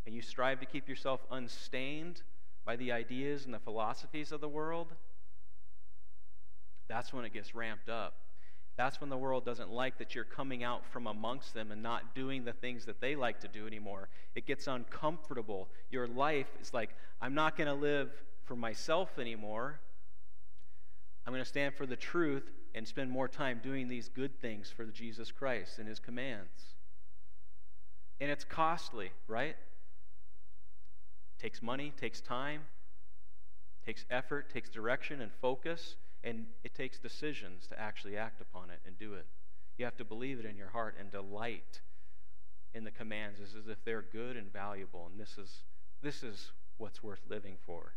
and 0.06 0.14
you 0.14 0.22
strive 0.22 0.60
to 0.60 0.66
keep 0.66 0.88
yourself 0.88 1.20
unstained 1.30 2.22
by 2.64 2.76
the 2.76 2.92
ideas 2.92 3.46
and 3.46 3.54
the 3.54 3.58
philosophies 3.58 4.32
of 4.32 4.40
the 4.40 4.48
world, 4.48 4.88
that's 6.88 7.12
when 7.12 7.24
it 7.24 7.32
gets 7.32 7.54
ramped 7.54 7.88
up. 7.88 8.14
That's 8.78 9.00
when 9.00 9.10
the 9.10 9.16
world 9.16 9.44
doesn't 9.44 9.72
like 9.72 9.98
that 9.98 10.14
you're 10.14 10.22
coming 10.22 10.62
out 10.62 10.86
from 10.86 11.08
amongst 11.08 11.52
them 11.52 11.72
and 11.72 11.82
not 11.82 12.14
doing 12.14 12.44
the 12.44 12.52
things 12.52 12.84
that 12.84 13.00
they 13.00 13.16
like 13.16 13.40
to 13.40 13.48
do 13.48 13.66
anymore. 13.66 14.08
It 14.36 14.46
gets 14.46 14.68
uncomfortable. 14.68 15.68
Your 15.90 16.06
life 16.06 16.46
is 16.62 16.72
like, 16.72 16.90
I'm 17.20 17.34
not 17.34 17.56
going 17.56 17.66
to 17.66 17.74
live 17.74 18.12
for 18.44 18.54
myself 18.54 19.18
anymore. 19.18 19.80
I'm 21.26 21.32
going 21.32 21.42
to 21.42 21.48
stand 21.48 21.74
for 21.74 21.86
the 21.86 21.96
truth 21.96 22.52
and 22.72 22.86
spend 22.86 23.10
more 23.10 23.26
time 23.26 23.60
doing 23.64 23.88
these 23.88 24.08
good 24.08 24.40
things 24.40 24.70
for 24.70 24.84
Jesus 24.86 25.32
Christ 25.32 25.80
and 25.80 25.88
his 25.88 25.98
commands. 25.98 26.76
And 28.20 28.30
it's 28.30 28.44
costly, 28.44 29.10
right? 29.26 29.56
Takes 31.40 31.62
money, 31.62 31.92
takes 32.00 32.20
time, 32.20 32.60
takes 33.84 34.04
effort, 34.08 34.52
takes 34.52 34.70
direction 34.70 35.20
and 35.20 35.32
focus. 35.42 35.96
And 36.24 36.46
it 36.64 36.74
takes 36.74 36.98
decisions 36.98 37.66
to 37.68 37.78
actually 37.78 38.16
act 38.16 38.40
upon 38.40 38.70
it 38.70 38.80
and 38.86 38.98
do 38.98 39.14
it. 39.14 39.26
You 39.76 39.84
have 39.84 39.96
to 39.98 40.04
believe 40.04 40.40
it 40.40 40.44
in 40.44 40.56
your 40.56 40.70
heart 40.70 40.96
and 40.98 41.10
delight 41.10 41.80
in 42.74 42.84
the 42.84 42.90
commands 42.90 43.40
as 43.40 43.54
if 43.68 43.84
they're 43.84 44.04
good 44.12 44.36
and 44.36 44.52
valuable. 44.52 45.08
And 45.10 45.20
this 45.20 45.38
is, 45.38 45.62
this 46.02 46.22
is 46.22 46.50
what's 46.76 47.02
worth 47.02 47.20
living 47.28 47.56
for. 47.64 47.92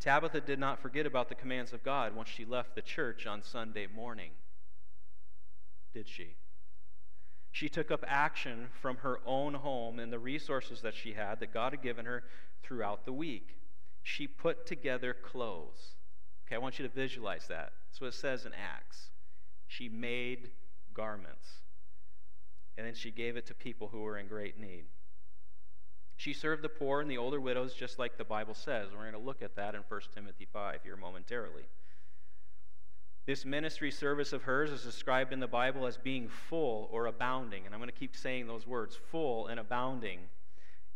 Tabitha 0.00 0.40
did 0.40 0.58
not 0.58 0.80
forget 0.80 1.06
about 1.06 1.28
the 1.28 1.34
commands 1.34 1.72
of 1.72 1.82
God 1.82 2.14
once 2.14 2.28
she 2.28 2.44
left 2.44 2.74
the 2.74 2.82
church 2.82 3.26
on 3.26 3.42
Sunday 3.42 3.86
morning, 3.86 4.30
did 5.94 6.08
she? 6.08 6.36
She 7.50 7.70
took 7.70 7.90
up 7.90 8.04
action 8.06 8.68
from 8.82 8.98
her 8.98 9.20
own 9.24 9.54
home 9.54 9.98
and 9.98 10.12
the 10.12 10.18
resources 10.18 10.82
that 10.82 10.94
she 10.94 11.14
had 11.14 11.40
that 11.40 11.54
God 11.54 11.72
had 11.72 11.82
given 11.82 12.04
her 12.04 12.22
throughout 12.62 13.06
the 13.06 13.12
week. 13.12 13.56
She 14.02 14.26
put 14.26 14.66
together 14.66 15.14
clothes. 15.14 15.95
Okay, 16.46 16.54
I 16.54 16.58
want 16.58 16.78
you 16.78 16.86
to 16.86 16.94
visualize 16.94 17.46
that. 17.48 17.72
That's 17.88 18.00
what 18.00 18.08
it 18.08 18.14
says 18.14 18.46
in 18.46 18.52
Acts. 18.52 19.10
She 19.66 19.88
made 19.88 20.50
garments, 20.94 21.48
and 22.78 22.86
then 22.86 22.94
she 22.94 23.10
gave 23.10 23.36
it 23.36 23.46
to 23.46 23.54
people 23.54 23.88
who 23.88 24.00
were 24.02 24.18
in 24.18 24.28
great 24.28 24.60
need. 24.60 24.84
She 26.16 26.32
served 26.32 26.62
the 26.62 26.68
poor 26.68 27.00
and 27.00 27.10
the 27.10 27.18
older 27.18 27.40
widows 27.40 27.74
just 27.74 27.98
like 27.98 28.16
the 28.16 28.24
Bible 28.24 28.54
says. 28.54 28.88
We're 28.92 29.00
going 29.00 29.12
to 29.12 29.18
look 29.18 29.42
at 29.42 29.56
that 29.56 29.74
in 29.74 29.82
1 29.86 30.00
Timothy 30.14 30.46
5 30.50 30.80
here 30.82 30.96
momentarily. 30.96 31.64
This 33.26 33.44
ministry 33.44 33.90
service 33.90 34.32
of 34.32 34.42
hers 34.42 34.70
is 34.70 34.82
described 34.82 35.32
in 35.32 35.40
the 35.40 35.48
Bible 35.48 35.84
as 35.84 35.98
being 35.98 36.28
full 36.28 36.88
or 36.92 37.06
abounding. 37.06 37.66
And 37.66 37.74
I'm 37.74 37.80
going 37.80 37.90
to 37.90 37.98
keep 37.98 38.16
saying 38.16 38.46
those 38.46 38.66
words 38.66 38.96
full 39.10 39.48
and 39.48 39.60
abounding. 39.60 40.20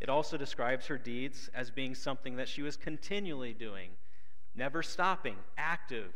It 0.01 0.09
also 0.09 0.39
describes 0.39 0.87
her 0.87 0.97
deeds 0.97 1.51
as 1.55 1.71
being 1.71 1.95
something 1.95 2.37
that 2.37 2.49
she 2.49 2.63
was 2.63 2.77
continually 2.77 3.53
doing, 3.53 3.91
never 4.55 4.83
stopping, 4.83 5.37
active. 5.57 6.13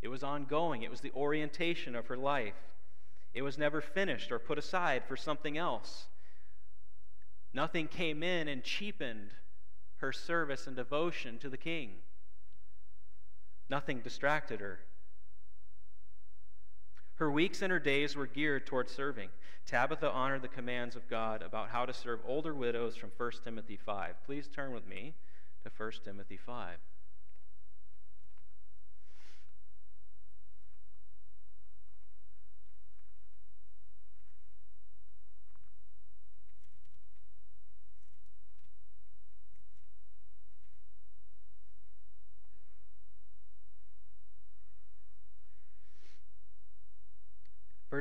It 0.00 0.08
was 0.08 0.22
ongoing, 0.22 0.82
it 0.82 0.90
was 0.90 1.00
the 1.00 1.12
orientation 1.12 1.94
of 1.94 2.06
her 2.08 2.16
life. 2.16 2.54
It 3.34 3.42
was 3.42 3.56
never 3.56 3.80
finished 3.80 4.30
or 4.30 4.38
put 4.38 4.58
aside 4.58 5.04
for 5.06 5.16
something 5.16 5.56
else. 5.56 6.06
Nothing 7.54 7.86
came 7.88 8.22
in 8.22 8.48
and 8.48 8.62
cheapened 8.62 9.30
her 9.98 10.12
service 10.12 10.66
and 10.66 10.74
devotion 10.76 11.38
to 11.38 11.48
the 11.48 11.56
king. 11.56 11.90
Nothing 13.70 14.00
distracted 14.00 14.60
her. 14.60 14.80
Her 17.14 17.30
weeks 17.30 17.62
and 17.62 17.70
her 17.70 17.78
days 17.78 18.16
were 18.16 18.26
geared 18.26 18.66
toward 18.66 18.90
serving. 18.90 19.28
Tabitha 19.64 20.10
honored 20.10 20.42
the 20.42 20.48
commands 20.48 20.96
of 20.96 21.08
God 21.08 21.40
about 21.40 21.68
how 21.68 21.86
to 21.86 21.92
serve 21.92 22.20
older 22.26 22.54
widows 22.54 22.96
from 22.96 23.12
1 23.16 23.30
Timothy 23.44 23.76
5. 23.76 24.14
Please 24.26 24.48
turn 24.48 24.72
with 24.72 24.86
me 24.86 25.14
to 25.62 25.70
1 25.76 25.92
Timothy 26.04 26.36
5. 26.36 26.78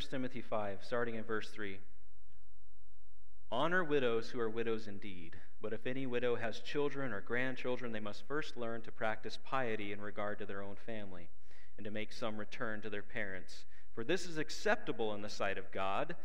1 0.02 0.10
Timothy 0.10 0.42
5, 0.42 0.80
starting 0.82 1.14
in 1.14 1.24
verse 1.24 1.50
3. 1.50 1.78
Honor 3.52 3.84
widows 3.84 4.32
who 4.32 4.40
are 4.40 4.50
widows 4.50 4.88
indeed, 4.88 5.36
but 5.62 5.74
if 5.74 5.86
any 5.86 6.08
widow 6.08 6.36
has 6.36 6.60
children 6.62 7.14
or 7.14 7.22
grandchildren, 7.22 7.92
they 7.92 8.00
must 8.00 8.28
first 8.28 8.58
learn 8.58 8.82
to 8.82 8.92
practice 8.92 9.38
piety 9.46 9.92
in 9.92 10.02
regard 10.02 10.40
to 10.40 10.46
their 10.48 10.64
own 10.64 10.76
family, 10.76 11.30
and 11.78 11.86
to 11.86 11.92
make 11.92 12.12
some 12.12 12.38
return 12.38 12.82
to 12.82 12.90
their 12.90 13.04
parents. 13.04 13.66
For 13.94 14.04
this 14.04 14.26
is 14.26 14.40
acceptable 14.40 15.14
in 15.14 15.22
the 15.22 15.30
sight 15.30 15.60
of 15.60 15.72
God. 15.72 16.16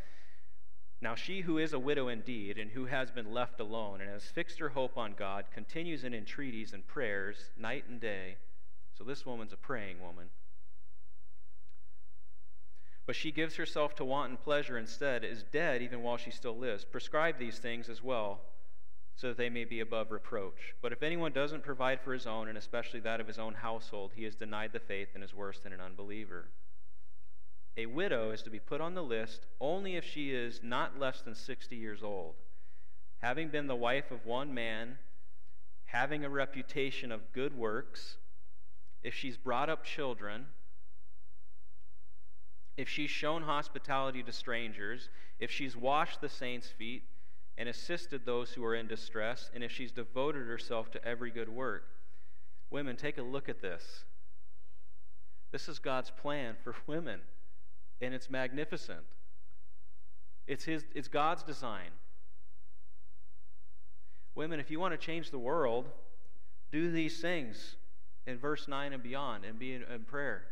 Now, 1.03 1.15
she 1.15 1.43
who 1.43 1.59
is 1.59 1.75
a 1.75 1.79
widow 1.79 2.09
indeed, 2.09 2.57
and 2.57 2.71
who 2.71 2.87
has 2.87 3.11
been 3.11 3.31
left 3.31 3.61
alone, 3.61 4.01
and 4.01 4.09
has 4.09 4.25
fixed 4.25 4.59
her 4.59 4.71
hope 4.71 4.97
on 4.97 5.13
God, 5.13 5.45
continues 5.53 6.03
in 6.03 6.15
entreaties 6.15 6.73
and 6.73 6.87
prayers 6.87 7.51
night 7.59 7.85
and 7.91 8.01
day. 8.01 8.37
So, 8.97 9.05
this 9.05 9.27
woman's 9.27 9.53
a 9.53 9.59
praying 9.59 10.01
woman 10.01 10.31
but 13.07 13.15
she 13.15 13.31
gives 13.31 13.55
herself 13.55 13.95
to 13.95 14.05
wanton 14.05 14.37
pleasure 14.37 14.77
instead, 14.77 15.25
is 15.25 15.45
dead 15.45 15.81
even 15.81 16.03
while 16.03 16.17
she 16.17 16.33
still 16.33 16.57
lives. 16.59 16.85
Prescribe 16.85 17.39
these 17.39 17.59
things 17.59 17.89
as 17.89 18.03
well, 18.03 18.41
so 19.15 19.29
that 19.29 19.37
they 19.37 19.49
may 19.49 19.65
be 19.65 19.81
above 19.81 20.11
reproach. 20.11 20.75
But 20.83 20.93
if 20.93 21.05
anyone 21.05 21.33
doesn't 21.33 21.63
provide 21.63 22.01
for 22.01 22.13
his 22.13 22.27
own, 22.27 22.49
and 22.49 22.59
especially 22.59 23.01
that 23.01 23.21
of 23.21 23.29
his 23.29 23.39
own 23.39 23.55
household, 23.55 24.13
he 24.15 24.25
has 24.25 24.35
denied 24.35 24.73
the 24.73 24.81
faith 24.81 25.09
and 25.15 25.23
is 25.23 25.33
worse 25.33 25.61
than 25.61 25.73
an 25.73 25.81
unbeliever. 25.81 26.49
A 27.77 27.87
widow 27.87 28.33
is 28.33 28.43
to 28.43 28.51
be 28.51 28.59
put 28.59 28.81
on 28.81 28.95
the 28.95 29.03
list 29.03 29.47
only 29.61 29.97
if 29.97 30.05
she 30.05 30.33
is 30.33 30.61
not 30.63 30.99
less 30.99 31.21
than 31.21 31.35
60 31.35 31.77
years 31.77 32.03
old, 32.03 32.35
having 33.19 33.49
been 33.49 33.69
the 33.69 33.77
wife 33.77 34.11
of 34.11 34.27
one 34.27 34.53
man, 34.53 34.99
having 35.85 36.25
a 36.25 36.31
reputation 36.31 37.13
of 37.13 37.33
good 37.33 37.57
works, 37.57 38.17
if 39.03 39.15
she's 39.15 39.37
brought 39.37 39.71
up 39.71 39.85
children, 39.85 40.47
if 42.77 42.89
she's 42.89 43.11
shown 43.11 43.43
hospitality 43.43 44.23
to 44.23 44.33
strangers, 44.33 45.09
if 45.41 45.51
she's 45.51 45.77
washed 45.77 46.21
the 46.21 46.29
saints' 46.29 46.69
feet 46.69 47.05
and 47.59 47.69
assisted 47.69 48.27
those 48.27 48.51
who 48.51 48.65
are 48.65 48.75
in 48.75 48.87
distress, 48.87 49.51
and 49.55 49.65
if 49.65 49.73
she's 49.73 49.93
devoted 49.93 50.47
herself 50.47 50.91
to 50.91 51.05
every 51.05 51.31
good 51.31 51.49
work. 51.49 51.89
Women, 52.71 52.97
take 52.97 53.17
a 53.17 53.23
look 53.23 53.49
at 53.49 53.63
this. 53.63 54.05
This 55.53 55.69
is 55.69 55.79
God's 55.79 56.11
plan 56.11 56.57
for 56.63 56.75
women, 56.87 57.21
and 58.03 58.13
it's 58.13 58.29
magnificent. 58.29 59.01
It's, 60.47 60.65
his, 60.65 60.85
it's 60.95 61.09
God's 61.09 61.43
design. 61.43 61.91
Women, 64.35 64.61
if 64.61 64.71
you 64.71 64.79
want 64.79 64.93
to 64.93 64.99
change 64.99 65.31
the 65.31 65.39
world, 65.39 65.89
do 66.71 66.91
these 66.91 67.21
things 67.21 67.77
in 68.27 68.39
verse 68.39 68.69
9 68.69 68.93
and 68.93 69.03
beyond 69.03 69.45
and 69.45 69.59
be 69.59 69.73
in, 69.73 69.83
in 69.83 70.01
prayer. 70.03 70.45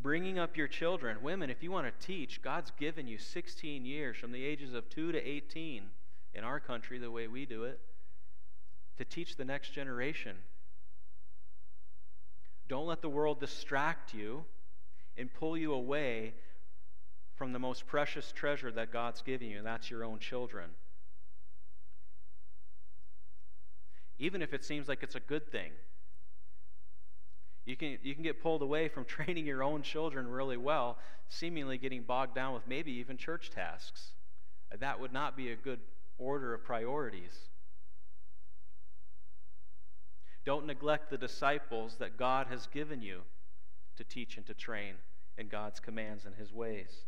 Bringing 0.00 0.38
up 0.38 0.56
your 0.56 0.68
children. 0.68 1.18
Women, 1.22 1.50
if 1.50 1.62
you 1.62 1.70
want 1.70 1.86
to 1.86 2.06
teach, 2.06 2.42
God's 2.42 2.70
given 2.78 3.06
you 3.06 3.18
16 3.18 3.84
years 3.84 4.16
from 4.16 4.32
the 4.32 4.44
ages 4.44 4.74
of 4.74 4.88
2 4.88 5.12
to 5.12 5.18
18 5.18 5.84
in 6.34 6.44
our 6.44 6.60
country, 6.60 6.98
the 6.98 7.10
way 7.10 7.26
we 7.26 7.46
do 7.46 7.64
it, 7.64 7.80
to 8.96 9.04
teach 9.04 9.36
the 9.36 9.44
next 9.44 9.70
generation. 9.70 10.36
Don't 12.68 12.86
let 12.86 13.02
the 13.02 13.08
world 13.08 13.40
distract 13.40 14.14
you 14.14 14.44
and 15.16 15.32
pull 15.32 15.56
you 15.56 15.72
away 15.72 16.34
from 17.34 17.52
the 17.52 17.58
most 17.58 17.86
precious 17.86 18.32
treasure 18.32 18.70
that 18.72 18.92
God's 18.92 19.22
given 19.22 19.48
you, 19.48 19.58
and 19.58 19.66
that's 19.66 19.90
your 19.90 20.04
own 20.04 20.18
children. 20.18 20.70
Even 24.18 24.42
if 24.42 24.52
it 24.52 24.64
seems 24.64 24.88
like 24.88 25.02
it's 25.02 25.14
a 25.14 25.20
good 25.20 25.50
thing. 25.50 25.70
You 27.68 27.76
can, 27.76 27.98
you 28.02 28.14
can 28.14 28.22
get 28.22 28.42
pulled 28.42 28.62
away 28.62 28.88
from 28.88 29.04
training 29.04 29.44
your 29.44 29.62
own 29.62 29.82
children 29.82 30.26
really 30.26 30.56
well, 30.56 30.96
seemingly 31.28 31.76
getting 31.76 32.02
bogged 32.02 32.34
down 32.34 32.54
with 32.54 32.66
maybe 32.66 32.92
even 32.92 33.18
church 33.18 33.50
tasks. 33.50 34.12
That 34.80 34.98
would 34.98 35.12
not 35.12 35.36
be 35.36 35.52
a 35.52 35.56
good 35.56 35.80
order 36.16 36.54
of 36.54 36.64
priorities. 36.64 37.32
Don't 40.46 40.64
neglect 40.64 41.10
the 41.10 41.18
disciples 41.18 41.96
that 41.98 42.16
God 42.16 42.46
has 42.46 42.66
given 42.68 43.02
you 43.02 43.20
to 43.98 44.04
teach 44.04 44.38
and 44.38 44.46
to 44.46 44.54
train 44.54 44.94
in 45.36 45.48
God's 45.48 45.78
commands 45.78 46.24
and 46.24 46.34
His 46.36 46.54
ways. 46.54 47.02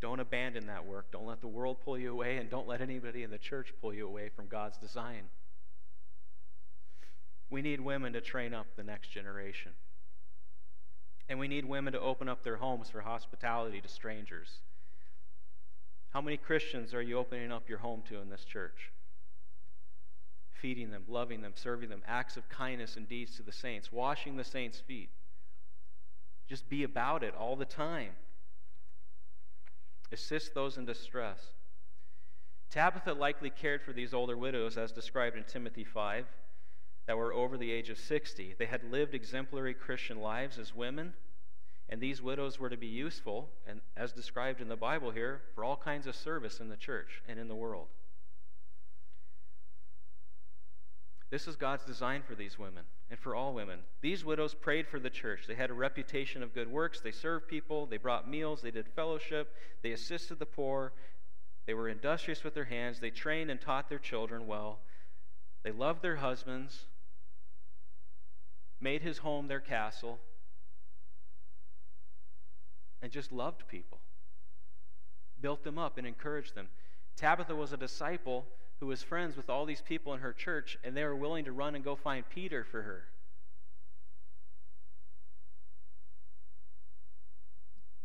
Don't 0.00 0.20
abandon 0.20 0.68
that 0.68 0.86
work. 0.86 1.12
Don't 1.12 1.26
let 1.26 1.42
the 1.42 1.48
world 1.48 1.76
pull 1.84 1.98
you 1.98 2.12
away, 2.12 2.38
and 2.38 2.48
don't 2.48 2.66
let 2.66 2.80
anybody 2.80 3.24
in 3.24 3.30
the 3.30 3.36
church 3.36 3.74
pull 3.82 3.92
you 3.92 4.06
away 4.06 4.30
from 4.30 4.46
God's 4.46 4.78
design. 4.78 5.24
We 7.50 7.62
need 7.62 7.80
women 7.80 8.12
to 8.12 8.20
train 8.20 8.52
up 8.52 8.66
the 8.76 8.82
next 8.82 9.10
generation. 9.10 9.72
And 11.28 11.38
we 11.38 11.48
need 11.48 11.64
women 11.64 11.92
to 11.92 12.00
open 12.00 12.28
up 12.28 12.42
their 12.42 12.56
homes 12.56 12.90
for 12.90 13.00
hospitality 13.00 13.80
to 13.80 13.88
strangers. 13.88 14.48
How 16.10 16.20
many 16.20 16.36
Christians 16.36 16.94
are 16.94 17.02
you 17.02 17.18
opening 17.18 17.52
up 17.52 17.68
your 17.68 17.78
home 17.78 18.02
to 18.08 18.20
in 18.20 18.30
this 18.30 18.44
church? 18.44 18.90
Feeding 20.52 20.90
them, 20.90 21.04
loving 21.06 21.42
them, 21.42 21.52
serving 21.54 21.90
them, 21.90 22.02
acts 22.06 22.36
of 22.36 22.48
kindness 22.48 22.96
and 22.96 23.08
deeds 23.08 23.36
to 23.36 23.42
the 23.42 23.52
saints, 23.52 23.92
washing 23.92 24.36
the 24.36 24.44
saints' 24.44 24.80
feet. 24.80 25.10
Just 26.48 26.68
be 26.68 26.82
about 26.82 27.22
it 27.22 27.34
all 27.38 27.56
the 27.56 27.66
time. 27.66 28.12
Assist 30.10 30.54
those 30.54 30.78
in 30.78 30.86
distress. 30.86 31.38
Tabitha 32.70 33.12
likely 33.12 33.50
cared 33.50 33.82
for 33.82 33.92
these 33.92 34.14
older 34.14 34.36
widows 34.36 34.78
as 34.78 34.92
described 34.92 35.36
in 35.36 35.44
Timothy 35.44 35.84
5 35.84 36.24
that 37.08 37.16
were 37.16 37.32
over 37.32 37.56
the 37.56 37.72
age 37.72 37.88
of 37.88 37.98
60. 37.98 38.54
They 38.58 38.66
had 38.66 38.84
lived 38.84 39.14
exemplary 39.14 39.72
Christian 39.72 40.20
lives 40.20 40.58
as 40.58 40.74
women, 40.74 41.14
and 41.88 42.02
these 42.02 42.20
widows 42.20 42.60
were 42.60 42.68
to 42.68 42.76
be 42.76 42.86
useful, 42.86 43.48
and 43.66 43.80
as 43.96 44.12
described 44.12 44.60
in 44.60 44.68
the 44.68 44.76
Bible 44.76 45.10
here, 45.10 45.40
for 45.54 45.64
all 45.64 45.78
kinds 45.78 46.06
of 46.06 46.14
service 46.14 46.60
in 46.60 46.68
the 46.68 46.76
church 46.76 47.22
and 47.26 47.40
in 47.40 47.48
the 47.48 47.54
world. 47.54 47.86
This 51.30 51.48
is 51.48 51.56
God's 51.56 51.84
design 51.84 52.22
for 52.28 52.34
these 52.34 52.58
women 52.58 52.84
and 53.10 53.18
for 53.18 53.34
all 53.34 53.54
women. 53.54 53.78
These 54.02 54.22
widows 54.22 54.52
prayed 54.52 54.86
for 54.86 55.00
the 55.00 55.08
church. 55.08 55.46
They 55.48 55.54
had 55.54 55.70
a 55.70 55.74
reputation 55.74 56.42
of 56.42 56.54
good 56.54 56.70
works. 56.70 57.00
They 57.00 57.10
served 57.10 57.48
people. 57.48 57.86
They 57.86 57.96
brought 57.96 58.28
meals. 58.28 58.60
They 58.60 58.70
did 58.70 58.86
fellowship. 58.86 59.54
They 59.82 59.92
assisted 59.92 60.38
the 60.38 60.46
poor. 60.46 60.92
They 61.66 61.72
were 61.72 61.88
industrious 61.88 62.44
with 62.44 62.52
their 62.52 62.64
hands. 62.64 63.00
They 63.00 63.10
trained 63.10 63.50
and 63.50 63.58
taught 63.58 63.88
their 63.88 63.98
children 63.98 64.46
well. 64.46 64.80
They 65.62 65.72
loved 65.72 66.02
their 66.02 66.16
husbands 66.16 66.84
made 68.80 69.02
his 69.02 69.18
home 69.18 69.48
their 69.48 69.60
castle, 69.60 70.18
and 73.02 73.12
just 73.12 73.32
loved 73.32 73.66
people, 73.68 73.98
built 75.40 75.64
them 75.64 75.78
up, 75.78 75.98
and 75.98 76.06
encouraged 76.06 76.54
them. 76.54 76.68
Tabitha 77.16 77.54
was 77.54 77.72
a 77.72 77.76
disciple 77.76 78.46
who 78.80 78.86
was 78.86 79.02
friends 79.02 79.36
with 79.36 79.50
all 79.50 79.64
these 79.64 79.80
people 79.80 80.14
in 80.14 80.20
her 80.20 80.32
church, 80.32 80.78
and 80.84 80.96
they 80.96 81.04
were 81.04 81.16
willing 81.16 81.44
to 81.44 81.52
run 81.52 81.74
and 81.74 81.84
go 81.84 81.96
find 81.96 82.28
Peter 82.28 82.64
for 82.64 82.82
her. 82.82 83.04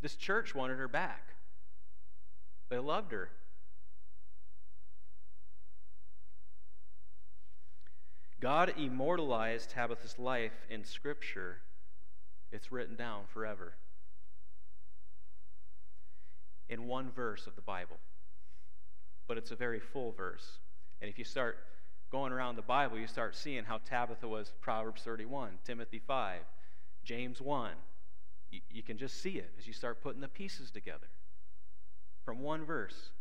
This 0.02 0.16
church 0.16 0.54
wanted 0.54 0.78
her 0.80 0.88
back. 0.88 1.36
They 2.70 2.78
loved 2.78 3.12
her. 3.12 3.30
God 8.44 8.74
immortalized 8.78 9.70
Tabitha's 9.70 10.20
life 10.20 10.68
in 10.70 10.84
Scripture. 10.84 11.60
It's 12.52 12.74
written 12.74 12.98
down 12.98 13.22
forever. 13.34 13.76
In 16.68 16.86
one 16.88 17.10
verse 17.10 17.48
of 17.48 17.56
the 17.56 17.62
Bible. 17.62 17.96
but 19.30 19.38
it's 19.38 19.52
a 19.52 19.56
very 19.56 19.80
full 19.80 20.12
verse. 20.12 20.60
And 21.02 21.10
if 21.10 21.18
you 21.18 21.24
start 21.24 21.58
going 22.12 22.34
around 22.34 22.58
the 22.58 22.62
Bible, 22.62 23.00
you 23.00 23.08
start 23.08 23.34
seeing 23.34 23.64
how 23.64 23.78
Tabitha 23.78 24.28
was 24.28 24.52
Proverbs 24.60 25.04
31, 25.04 25.52
Timothy 25.64 26.02
5, 26.06 26.42
James 27.06 27.40
1. 27.40 27.72
You, 28.52 28.60
you 28.70 28.84
can 28.84 28.98
just 28.98 29.22
see 29.22 29.38
it 29.38 29.52
as 29.58 29.66
you 29.68 29.72
start 29.72 30.04
putting 30.04 30.20
the 30.20 30.28
pieces 30.28 30.70
together 30.70 31.08
from 32.26 32.40
one 32.40 32.66
verse. 32.66 33.12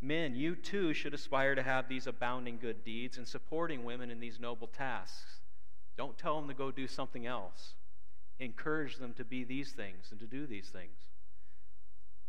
Men, 0.00 0.36
you 0.36 0.54
too 0.54 0.94
should 0.94 1.14
aspire 1.14 1.54
to 1.54 1.62
have 1.62 1.88
these 1.88 2.06
abounding 2.06 2.58
good 2.58 2.84
deeds 2.84 3.18
and 3.18 3.26
supporting 3.26 3.84
women 3.84 4.10
in 4.10 4.20
these 4.20 4.38
noble 4.38 4.68
tasks. 4.68 5.40
Don't 5.96 6.16
tell 6.16 6.38
them 6.38 6.48
to 6.48 6.54
go 6.54 6.70
do 6.70 6.86
something 6.86 7.26
else. 7.26 7.74
Encourage 8.38 8.98
them 8.98 9.12
to 9.14 9.24
be 9.24 9.42
these 9.42 9.72
things 9.72 10.08
and 10.12 10.20
to 10.20 10.26
do 10.26 10.46
these 10.46 10.68
things. 10.68 10.96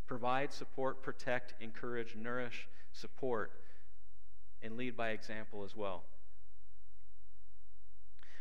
Provide, 0.08 0.52
support, 0.52 1.04
protect, 1.04 1.54
encourage, 1.62 2.16
nourish, 2.16 2.68
support, 2.92 3.52
and 4.64 4.76
lead 4.76 4.98
by 4.98 5.10
example 5.10 5.64
as 5.64 5.76
well. 5.76 6.04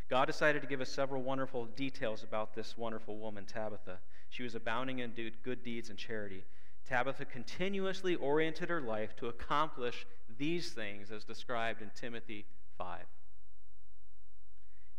God 0.08 0.24
decided 0.24 0.62
to 0.62 0.68
give 0.68 0.80
us 0.80 0.88
several 0.88 1.22
wonderful 1.22 1.66
details 1.66 2.22
about 2.22 2.54
this 2.54 2.78
wonderful 2.78 3.18
woman, 3.18 3.44
Tabitha. 3.44 3.98
She 4.30 4.42
was 4.42 4.54
abounding 4.54 5.00
in 5.00 5.12
good 5.44 5.62
deeds 5.62 5.90
and 5.90 5.98
charity. 5.98 6.44
Tabitha 6.88 7.26
continuously 7.26 8.14
oriented 8.14 8.70
her 8.70 8.80
life 8.80 9.14
to 9.16 9.26
accomplish 9.26 10.06
these 10.38 10.70
things 10.70 11.10
as 11.10 11.24
described 11.24 11.82
in 11.82 11.90
Timothy 11.94 12.46
5. 12.78 13.00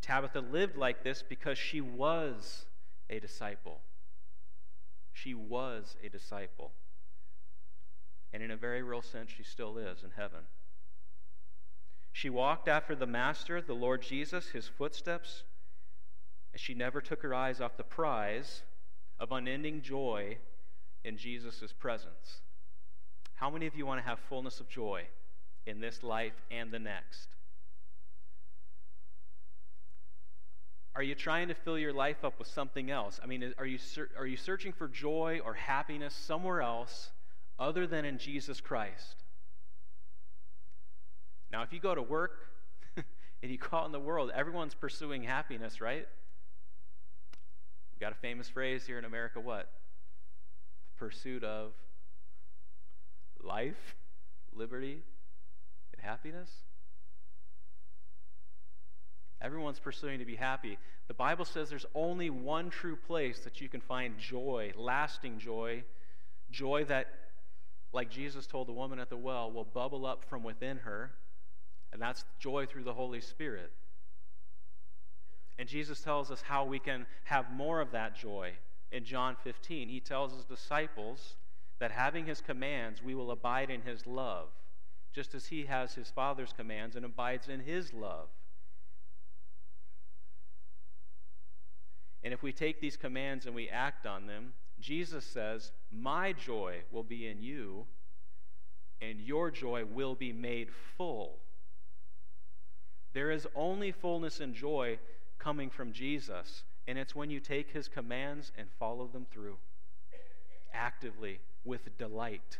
Tabitha 0.01 0.39
lived 0.39 0.77
like 0.77 1.03
this 1.03 1.23
because 1.27 1.57
she 1.57 1.81
was 1.81 2.65
a 3.09 3.19
disciple. 3.19 3.79
She 5.13 5.33
was 5.33 5.95
a 6.03 6.09
disciple. 6.09 6.71
And 8.31 8.43
in 8.43 8.51
a 8.51 8.57
very 8.57 8.83
real 8.83 9.01
sense, 9.01 9.31
she 9.35 9.43
still 9.43 9.77
is 9.77 10.03
in 10.03 10.11
heaven. 10.15 10.41
She 12.11 12.29
walked 12.29 12.67
after 12.67 12.95
the 12.95 13.07
Master, 13.07 13.61
the 13.61 13.73
Lord 13.73 14.03
Jesus, 14.03 14.49
his 14.49 14.67
footsteps, 14.67 15.43
and 16.53 16.61
she 16.61 16.73
never 16.73 17.01
took 17.01 17.23
her 17.23 17.33
eyes 17.33 17.59
off 17.59 17.77
the 17.77 17.83
prize 17.83 18.61
of 19.19 19.31
unending 19.31 19.81
joy 19.81 20.37
in 21.03 21.17
Jesus' 21.17 21.73
presence. 21.77 22.41
How 23.35 23.49
many 23.49 23.67
of 23.67 23.75
you 23.75 23.85
want 23.85 24.01
to 24.01 24.07
have 24.07 24.19
fullness 24.19 24.59
of 24.59 24.67
joy 24.69 25.03
in 25.65 25.79
this 25.79 26.03
life 26.03 26.33
and 26.51 26.71
the 26.71 26.79
next? 26.79 27.29
Are 30.95 31.03
you 31.03 31.15
trying 31.15 31.47
to 31.47 31.53
fill 31.53 31.79
your 31.79 31.93
life 31.93 32.25
up 32.25 32.39
with 32.39 32.47
something 32.47 32.91
else? 32.91 33.19
I 33.23 33.27
mean, 33.27 33.53
are 33.57 33.65
you, 33.65 33.79
are 34.17 34.27
you 34.27 34.35
searching 34.35 34.73
for 34.73 34.87
joy 34.89 35.39
or 35.45 35.53
happiness 35.53 36.13
somewhere 36.13 36.61
else 36.61 37.11
other 37.57 37.87
than 37.87 38.03
in 38.03 38.17
Jesus 38.17 38.59
Christ? 38.59 39.15
Now, 41.51 41.63
if 41.63 41.71
you 41.71 41.79
go 41.79 41.95
to 41.95 42.01
work 42.01 42.33
and 42.97 43.51
you 43.51 43.57
go 43.57 43.77
out 43.77 43.85
in 43.85 43.91
the 43.91 43.99
world, 43.99 44.31
everyone's 44.35 44.75
pursuing 44.75 45.23
happiness, 45.23 45.79
right? 45.79 46.07
We 47.93 47.99
got 47.99 48.11
a 48.11 48.19
famous 48.19 48.49
phrase 48.49 48.85
here 48.85 48.99
in 48.99 49.05
America 49.05 49.39
what? 49.39 49.69
Pursuit 50.99 51.45
of 51.45 51.71
life, 53.41 53.95
liberty, 54.53 55.01
and 55.93 56.01
happiness. 56.01 56.49
Everyone's 59.41 59.79
pursuing 59.79 60.19
to 60.19 60.25
be 60.25 60.35
happy. 60.35 60.77
The 61.07 61.13
Bible 61.13 61.45
says 61.45 61.69
there's 61.69 61.85
only 61.95 62.29
one 62.29 62.69
true 62.69 62.97
place 62.97 63.39
that 63.39 63.61
you 63.61 63.69
can 63.69 63.79
find 63.79 64.17
joy, 64.19 64.73
lasting 64.75 65.39
joy, 65.39 65.83
joy 66.51 66.83
that, 66.85 67.07
like 67.93 68.09
Jesus 68.09 68.45
told 68.45 68.67
the 68.67 68.73
woman 68.73 68.99
at 68.99 69.09
the 69.09 69.17
well, 69.17 69.49
will 69.49 69.63
bubble 69.63 70.05
up 70.05 70.25
from 70.25 70.43
within 70.43 70.77
her, 70.79 71.11
and 71.93 72.01
that's 72.01 72.25
joy 72.39 72.65
through 72.65 72.83
the 72.83 72.93
Holy 72.93 73.21
Spirit. 73.21 73.71
And 75.57 75.67
Jesus 75.69 76.01
tells 76.01 76.29
us 76.29 76.41
how 76.41 76.65
we 76.65 76.79
can 76.79 77.05
have 77.23 77.49
more 77.51 77.79
of 77.79 77.91
that 77.91 78.17
joy. 78.17 78.51
In 78.91 79.03
John 79.03 79.35
15, 79.43 79.89
he 79.89 79.99
tells 79.99 80.33
his 80.33 80.45
disciples 80.45 81.35
that 81.79 81.91
having 81.91 82.25
his 82.25 82.41
commands, 82.41 83.03
we 83.03 83.15
will 83.15 83.31
abide 83.31 83.69
in 83.69 83.81
his 83.81 84.05
love, 84.05 84.47
just 85.13 85.33
as 85.35 85.47
he 85.47 85.65
has 85.65 85.93
his 85.93 86.09
Father's 86.09 86.53
commands 86.53 86.95
and 86.95 87.05
abides 87.05 87.47
in 87.47 87.61
his 87.61 87.93
love. 87.93 88.27
And 92.23 92.33
if 92.33 92.43
we 92.43 92.51
take 92.51 92.81
these 92.81 92.97
commands 92.97 93.45
and 93.45 93.55
we 93.55 93.69
act 93.69 94.05
on 94.05 94.27
them, 94.27 94.53
Jesus 94.79 95.25
says, 95.25 95.71
My 95.91 96.33
joy 96.33 96.79
will 96.91 97.03
be 97.03 97.27
in 97.27 97.41
you, 97.41 97.85
and 99.01 99.19
your 99.19 99.51
joy 99.51 99.85
will 99.85 100.15
be 100.15 100.33
made 100.33 100.69
full. 100.97 101.37
There 103.13 103.31
is 103.31 103.47
only 103.55 103.91
fullness 103.91 104.39
and 104.39 104.53
joy 104.53 104.99
coming 105.37 105.69
from 105.69 105.93
Jesus, 105.93 106.63
and 106.89 106.97
it's 106.97 107.13
when 107.13 107.29
you 107.29 107.39
take 107.39 107.69
his 107.69 107.87
commands 107.87 108.51
and 108.57 108.67
follow 108.79 109.05
them 109.05 109.27
through 109.31 109.57
actively 110.73 111.39
with 111.63 111.95
delight. 111.99 112.57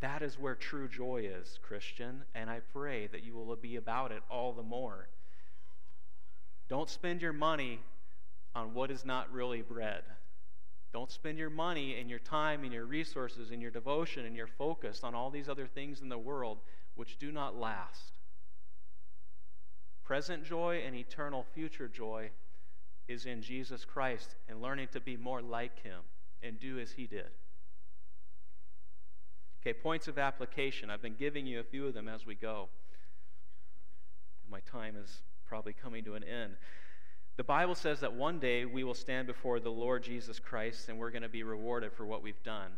That 0.00 0.22
is 0.22 0.38
where 0.38 0.54
true 0.54 0.86
joy 0.86 1.28
is, 1.28 1.58
Christian, 1.60 2.22
and 2.36 2.48
I 2.48 2.60
pray 2.72 3.08
that 3.08 3.24
you 3.24 3.34
will 3.34 3.56
be 3.56 3.74
about 3.74 4.12
it 4.12 4.22
all 4.30 4.52
the 4.52 4.62
more. 4.62 5.08
Don't 6.68 6.88
spend 6.88 7.22
your 7.22 7.32
money 7.32 7.80
on 8.54 8.72
what 8.72 8.92
is 8.92 9.04
not 9.04 9.32
really 9.32 9.62
bread. 9.62 10.04
Don't 10.92 11.10
spend 11.10 11.36
your 11.36 11.50
money 11.50 11.98
and 11.98 12.08
your 12.08 12.20
time 12.20 12.62
and 12.62 12.72
your 12.72 12.86
resources 12.86 13.50
and 13.50 13.60
your 13.60 13.72
devotion 13.72 14.26
and 14.26 14.36
your 14.36 14.46
focus 14.46 15.00
on 15.02 15.12
all 15.12 15.30
these 15.30 15.48
other 15.48 15.66
things 15.66 16.00
in 16.00 16.08
the 16.08 16.16
world 16.16 16.58
which 16.94 17.18
do 17.18 17.32
not 17.32 17.58
last. 17.58 18.12
Present 20.04 20.44
joy 20.44 20.84
and 20.86 20.94
eternal 20.94 21.44
future 21.52 21.88
joy 21.88 22.30
is 23.08 23.26
in 23.26 23.42
Jesus 23.42 23.84
Christ 23.84 24.36
and 24.48 24.62
learning 24.62 24.88
to 24.92 25.00
be 25.00 25.16
more 25.16 25.42
like 25.42 25.82
Him 25.82 26.00
and 26.42 26.58
do 26.58 26.78
as 26.78 26.92
He 26.92 27.06
did. 27.06 27.30
Okay, 29.60 29.72
points 29.72 30.08
of 30.08 30.18
application. 30.18 30.90
I've 30.90 31.02
been 31.02 31.14
giving 31.14 31.46
you 31.46 31.60
a 31.60 31.64
few 31.64 31.86
of 31.86 31.94
them 31.94 32.08
as 32.08 32.26
we 32.26 32.34
go. 32.34 32.68
My 34.50 34.60
time 34.60 34.94
is 35.02 35.22
probably 35.46 35.72
coming 35.72 36.04
to 36.04 36.14
an 36.14 36.24
end. 36.24 36.56
The 37.36 37.44
Bible 37.44 37.74
says 37.74 38.00
that 38.00 38.12
one 38.12 38.38
day 38.38 38.64
we 38.64 38.84
will 38.84 38.94
stand 38.94 39.26
before 39.26 39.58
the 39.58 39.70
Lord 39.70 40.04
Jesus 40.04 40.38
Christ 40.38 40.88
and 40.88 40.98
we're 40.98 41.10
going 41.10 41.22
to 41.22 41.28
be 41.28 41.42
rewarded 41.42 41.92
for 41.92 42.04
what 42.04 42.22
we've 42.22 42.42
done. 42.44 42.70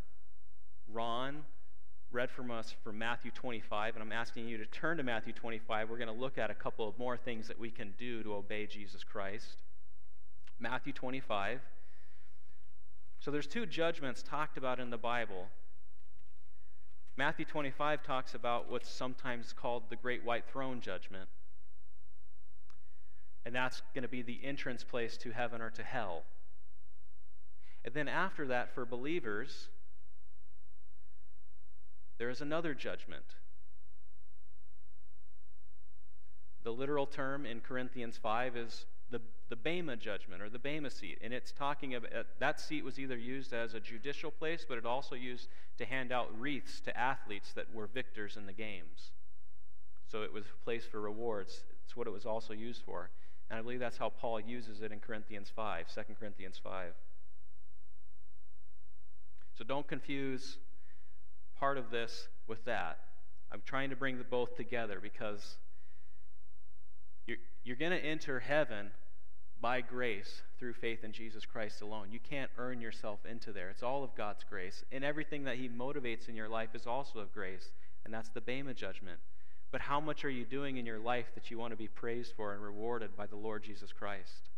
Ron 0.89 1.43
read 2.13 2.31
from 2.31 2.51
us 2.51 2.75
from 2.85 2.97
Matthew 2.99 3.31
25, 3.33 3.95
and 3.95 4.03
I'm 4.03 4.13
asking 4.13 4.49
you 4.49 4.57
to 4.59 4.67
turn 4.67 4.97
to 4.97 5.03
Matthew 5.03 5.33
25. 5.33 5.91
We're 5.91 5.99
going 5.99 6.09
to 6.09 6.15
look 6.15 6.39
at 6.39 6.51
a 6.51 6.55
couple 6.55 6.89
of 6.89 6.99
more 6.99 7.17
things 7.17 7.49
that 7.49 7.59
we 7.59 7.71
can 7.71 7.93
do 7.99 8.23
to 8.23 8.35
obey 8.35 8.67
Jesus 8.67 9.03
Christ. 9.03 9.57
Matthew 10.59 10.93
25. 10.93 11.61
So 13.21 13.31
there's 13.31 13.47
two 13.47 13.67
judgments 13.67 14.23
talked 14.23 14.59
about 14.59 14.81
in 14.81 14.91
the 14.91 14.99
Bible. 14.99 15.47
Matthew 17.17 17.45
25 17.45 18.03
talks 18.03 18.35
about 18.35 18.71
what's 18.71 18.91
sometimes 18.91 19.53
called 19.53 19.85
the 19.89 19.97
Great 19.97 20.25
White 20.25 20.45
Throne 20.47 20.81
Judgment 20.81 21.29
and 23.47 23.55
that's 23.55 23.81
going 23.95 24.03
to 24.03 24.09
be 24.09 24.23
the 24.23 24.41
entrance 24.43 24.83
place 24.83 25.17
to 25.19 25.31
heaven 25.31 25.63
or 25.63 25.71
to 25.71 25.85
hell. 25.85 26.25
And 27.85 27.95
then 27.95 28.09
after 28.09 28.49
that, 28.49 28.75
for 28.75 28.85
believers, 28.85 29.69
there 32.19 32.29
is 32.29 32.41
another 32.41 32.75
judgment. 32.75 33.37
The 36.65 36.73
literal 36.73 37.07
term 37.07 37.47
in 37.47 37.61
Corinthians 37.61 38.17
5 38.17 38.57
is 38.57 38.85
the, 39.11 39.21
the 39.49 39.57
Bema 39.57 39.97
judgment 39.97 40.43
or 40.43 40.49
the 40.49 40.59
Bema 40.59 40.91
seat. 40.91 41.19
And 41.23 41.33
it's 41.33 41.53
talking 41.53 41.95
about 41.95 42.13
uh, 42.13 42.23
that 42.39 42.61
seat 42.61 42.85
was 42.85 42.99
either 42.99 43.17
used 43.17 43.53
as 43.53 43.75
a 43.75 43.81
judicial 43.81 44.31
place, 44.31 44.65
but 44.69 44.79
it 44.79 44.87
also 44.87 45.15
used 45.15 45.49
to 45.79 45.85
hand 45.85 46.13
out 46.13 46.29
wreaths 46.39 46.81
to 46.81 46.99
athletes 46.99 47.53
that 47.55 47.73
were 47.73 47.87
victors 47.87 48.37
in 48.37 48.47
the 48.47 48.53
games. 48.53 49.11
So 50.11 50.23
it 50.23 50.33
was 50.33 50.45
a 50.45 50.65
place 50.65 50.85
for 50.85 51.01
rewards. 51.01 51.65
It's 51.85 51.97
what 51.97 52.07
it 52.07 52.13
was 52.13 52.27
also 52.27 52.53
used 52.53 52.83
for. 52.85 53.11
And 53.51 53.59
I 53.59 53.63
believe 53.63 53.81
that's 53.81 53.99
how 53.99 54.11
Paul 54.11 54.41
uses 54.41 54.83
it 54.83 54.93
in 54.93 54.99
Corinthians 54.99 55.51
5, 55.55 55.87
2 55.95 56.01
Corinthians 56.19 56.61
5. 56.63 56.93
So 59.57 59.65
don't 59.65 59.87
confuse 59.87 60.59
part 61.59 61.79
of 61.79 61.91
this 61.91 62.29
with 62.47 62.65
that. 62.65 62.99
I'm 63.53 63.63
trying 63.65 63.91
to 63.91 63.97
bring 63.97 64.19
the 64.19 64.25
both 64.25 64.57
together 64.57 64.99
because 65.01 65.57
you're, 67.27 67.39
you're 67.65 67.77
going 67.77 67.93
to 67.93 68.05
enter 68.05 68.41
heaven 68.41 68.91
by 69.61 69.81
grace 69.81 70.43
through 70.59 70.75
faith 70.75 71.03
in 71.03 71.13
Jesus 71.13 71.45
Christ 71.45 71.81
alone. 71.81 72.09
You 72.11 72.21
can't 72.21 72.51
earn 72.59 72.81
yourself 72.81 73.21
into 73.29 73.53
there. 73.53 73.71
It's 73.71 73.83
all 73.83 74.05
of 74.05 74.15
God's 74.15 74.45
grace. 74.49 74.85
And 74.93 75.05
everything 75.05 75.45
that 75.45 75.57
He 75.57 75.69
motivates 75.69 76.29
in 76.29 76.37
your 76.37 76.49
life 76.49 76.75
is 76.75 76.87
also 76.87 77.19
of 77.21 77.33
grace. 77.33 77.71
And 78.05 78.13
that's 78.13 78.29
the 78.29 78.41
Bema 78.41 78.75
judgment. 78.75 79.19
But 79.73 79.81
how 79.81 80.01
much 80.01 80.25
are 80.25 80.31
you 80.31 80.45
doing 80.45 80.77
in 80.77 80.87
your 80.87 80.99
life 80.99 81.27
that 81.35 81.51
you 81.51 81.59
want 81.59 81.73
to 81.73 81.77
be 81.77 81.89
praised 81.89 82.33
for 82.37 82.53
and 82.53 82.63
rewarded 82.63 83.17
by 83.17 83.27
the 83.27 83.37
Lord 83.37 83.65
Jesus 83.65 83.93
Christ? 83.93 84.51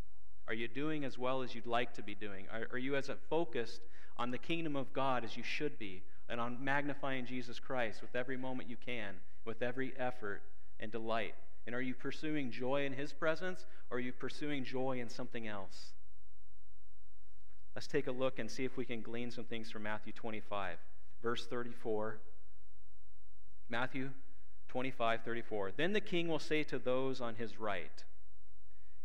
Are 0.47 0.53
you 0.53 0.67
doing 0.67 1.03
as 1.05 1.17
well 1.17 1.41
as 1.41 1.55
you'd 1.55 1.65
like 1.65 1.93
to 1.93 2.03
be 2.03 2.15
doing? 2.15 2.45
Are, 2.51 2.67
are 2.71 2.77
you 2.77 2.95
as 2.95 3.09
focused 3.29 3.81
on 4.17 4.31
the 4.31 4.37
kingdom 4.37 4.75
of 4.75 4.93
God 4.93 5.23
as 5.23 5.37
you 5.37 5.43
should 5.43 5.79
be 5.79 6.03
and 6.27 6.39
on 6.39 6.63
magnifying 6.63 7.25
Jesus 7.25 7.59
Christ 7.59 8.01
with 8.01 8.15
every 8.15 8.37
moment 8.37 8.69
you 8.69 8.77
can, 8.77 9.15
with 9.45 9.61
every 9.61 9.93
effort 9.97 10.41
and 10.79 10.91
delight? 10.91 11.33
And 11.65 11.75
are 11.75 11.81
you 11.81 11.93
pursuing 11.93 12.51
joy 12.51 12.85
in 12.85 12.93
His 12.93 13.13
presence 13.13 13.65
or 13.89 13.97
are 13.97 14.01
you 14.01 14.11
pursuing 14.11 14.63
joy 14.63 14.99
in 14.99 15.09
something 15.09 15.47
else? 15.47 15.91
Let's 17.75 17.87
take 17.87 18.07
a 18.07 18.11
look 18.11 18.39
and 18.39 18.49
see 18.49 18.65
if 18.65 18.75
we 18.75 18.85
can 18.85 19.01
glean 19.01 19.31
some 19.31 19.45
things 19.45 19.71
from 19.71 19.83
Matthew 19.83 20.11
25, 20.13 20.77
verse 21.21 21.45
34. 21.45 22.19
Matthew 23.69 24.09
25, 24.69 25.21
34. 25.23 25.71
Then 25.77 25.93
the 25.93 26.01
king 26.01 26.27
will 26.27 26.39
say 26.39 26.63
to 26.63 26.79
those 26.79 27.21
on 27.21 27.35
his 27.35 27.59
right, 27.59 28.03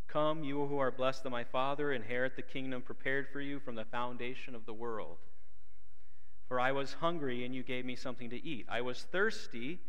Come, 0.08 0.44
you 0.44 0.66
who 0.66 0.78
are 0.78 0.90
blessed 0.90 1.24
of 1.24 1.32
my 1.32 1.44
Father, 1.44 1.92
inherit 1.92 2.36
the 2.36 2.42
kingdom 2.42 2.82
prepared 2.82 3.28
for 3.32 3.40
you 3.40 3.58
from 3.58 3.74
the 3.74 3.84
foundation 3.84 4.54
of 4.54 4.64
the 4.66 4.72
world. 4.72 5.16
For 6.46 6.60
I 6.60 6.72
was 6.72 6.94
hungry, 6.94 7.44
and 7.44 7.54
you 7.54 7.62
gave 7.62 7.84
me 7.84 7.96
something 7.96 8.30
to 8.30 8.44
eat. 8.44 8.66
I 8.68 8.80
was 8.80 9.02
thirsty, 9.02 9.80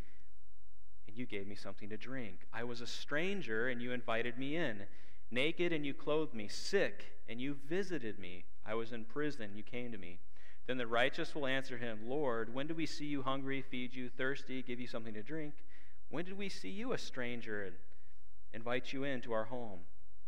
you 1.17 1.25
gave 1.25 1.47
me 1.47 1.56
something 1.56 1.89
to 1.89 1.97
drink. 1.97 2.39
I 2.54 2.63
was 2.63 2.82
a 2.82 2.88
stranger, 2.88 3.67
and 3.67 3.82
you 3.82 3.91
invited 3.91 4.38
me 4.38 4.56
in. 4.56 4.84
Naked, 5.32 5.73
and 5.73 5.86
you 5.86 5.93
clothed 5.93 6.34
me. 6.34 6.47
Sick, 6.47 7.06
and 7.28 7.39
you 7.39 7.58
visited 7.67 8.19
me. 8.19 8.45
I 8.65 8.75
was 8.75 8.91
in 8.91 9.06
prison, 9.06 9.51
you 9.56 9.63
came 9.63 9.91
to 9.91 9.97
me. 9.97 10.19
Then 10.67 10.78
the 10.78 10.88
righteous 10.88 11.36
will 11.36 11.45
answer 11.45 11.78
him, 11.78 11.99
Lord, 12.08 12.54
when 12.54 12.67
did 12.67 12.78
we 12.78 12.86
see 12.86 13.06
you 13.06 13.21
hungry, 13.21 13.62
feed 13.62 13.93
you, 13.93 14.10
thirsty, 14.10 14.63
give 14.63 14.80
you 14.80 14.88
something 14.88 15.13
to 15.13 15.21
drink? 15.21 15.54
When 16.10 16.25
did 16.25 16.38
we 16.38 16.49
see 16.49 16.69
you 16.69 16.93
a 16.93 16.97
stranger 16.97 17.65
and 17.65 17.75
invite 18.54 18.91
you 18.91 19.04
into 19.04 19.32
our 19.32 19.45
home? 19.45 19.82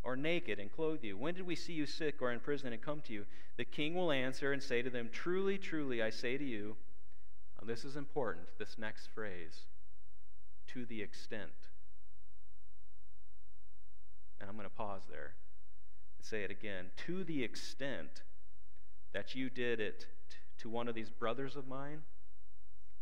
Or 0.03 0.15
naked 0.15 0.59
and 0.59 0.71
clothe 0.71 1.03
you? 1.03 1.17
When 1.17 1.33
did 1.33 1.45
we 1.45 1.55
see 1.55 1.73
you 1.73 1.85
sick 1.85 2.21
or 2.21 2.31
in 2.31 2.39
prison 2.39 2.71
and 2.71 2.81
come 2.81 3.01
to 3.01 3.13
you? 3.13 3.25
The 3.57 3.65
king 3.65 3.95
will 3.95 4.11
answer 4.11 4.53
and 4.53 4.61
say 4.61 4.81
to 4.81 4.89
them, 4.89 5.09
Truly, 5.11 5.57
truly, 5.57 6.01
I 6.01 6.11
say 6.11 6.37
to 6.37 6.43
you, 6.43 6.77
this 7.67 7.83
is 7.83 7.97
important, 7.97 8.47
this 8.57 8.77
next 8.77 9.07
phrase, 9.07 9.65
to 10.73 10.85
the 10.85 11.01
extent. 11.01 11.51
And 14.39 14.49
I'm 14.49 14.55
going 14.55 14.69
to 14.69 14.75
pause 14.75 15.03
there 15.09 15.33
and 16.17 16.25
say 16.25 16.43
it 16.43 16.51
again. 16.51 16.87
To 17.07 17.23
the 17.23 17.43
extent 17.43 18.23
that 19.13 19.35
you 19.35 19.49
did 19.49 19.79
it 19.79 20.05
to 20.59 20.69
one 20.69 20.87
of 20.87 20.95
these 20.95 21.09
brothers 21.09 21.55
of 21.55 21.67
mine, 21.67 22.01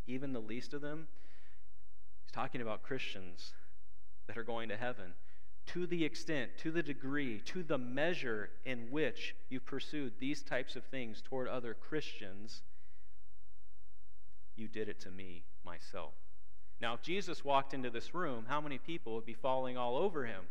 even 0.08 0.34
the 0.34 0.40
least 0.40 0.74
of 0.74 0.82
them, 0.82 1.08
he's 2.24 2.32
talking 2.32 2.62
about 2.62 2.84
Christians 2.84 3.54
that 4.28 4.38
are 4.38 4.44
going 4.44 4.70
to 4.70 4.78
heaven. 4.78 5.14
To 5.68 5.88
the 5.88 6.06
extent, 6.06 6.52
to 6.60 6.72
the 6.72 6.84
degree, 6.84 7.40
to 7.46 7.64
the 7.64 7.78
measure 7.78 8.50
in 8.66 8.92
which 8.92 9.36
you 9.50 9.60
pursued 9.60 10.14
these 10.20 10.44
types 10.44 10.76
of 10.76 10.86
things 10.86 11.22
toward 11.24 11.48
other 11.48 11.74
Christians, 11.74 12.62
you 14.56 14.68
did 14.68 14.88
it 14.88 15.00
to 15.02 15.12
me, 15.12 15.44
myself. 15.66 16.14
Now, 16.82 16.94
if 16.94 17.02
Jesus 17.02 17.46
walked 17.46 17.74
into 17.74 17.90
this 17.90 18.14
room, 18.14 18.46
how 18.48 18.60
many 18.60 18.78
people 18.78 19.16
would 19.16 19.26
be 19.26 19.34
falling 19.34 19.78
all 19.78 19.98
over 19.98 20.26
him 20.26 20.42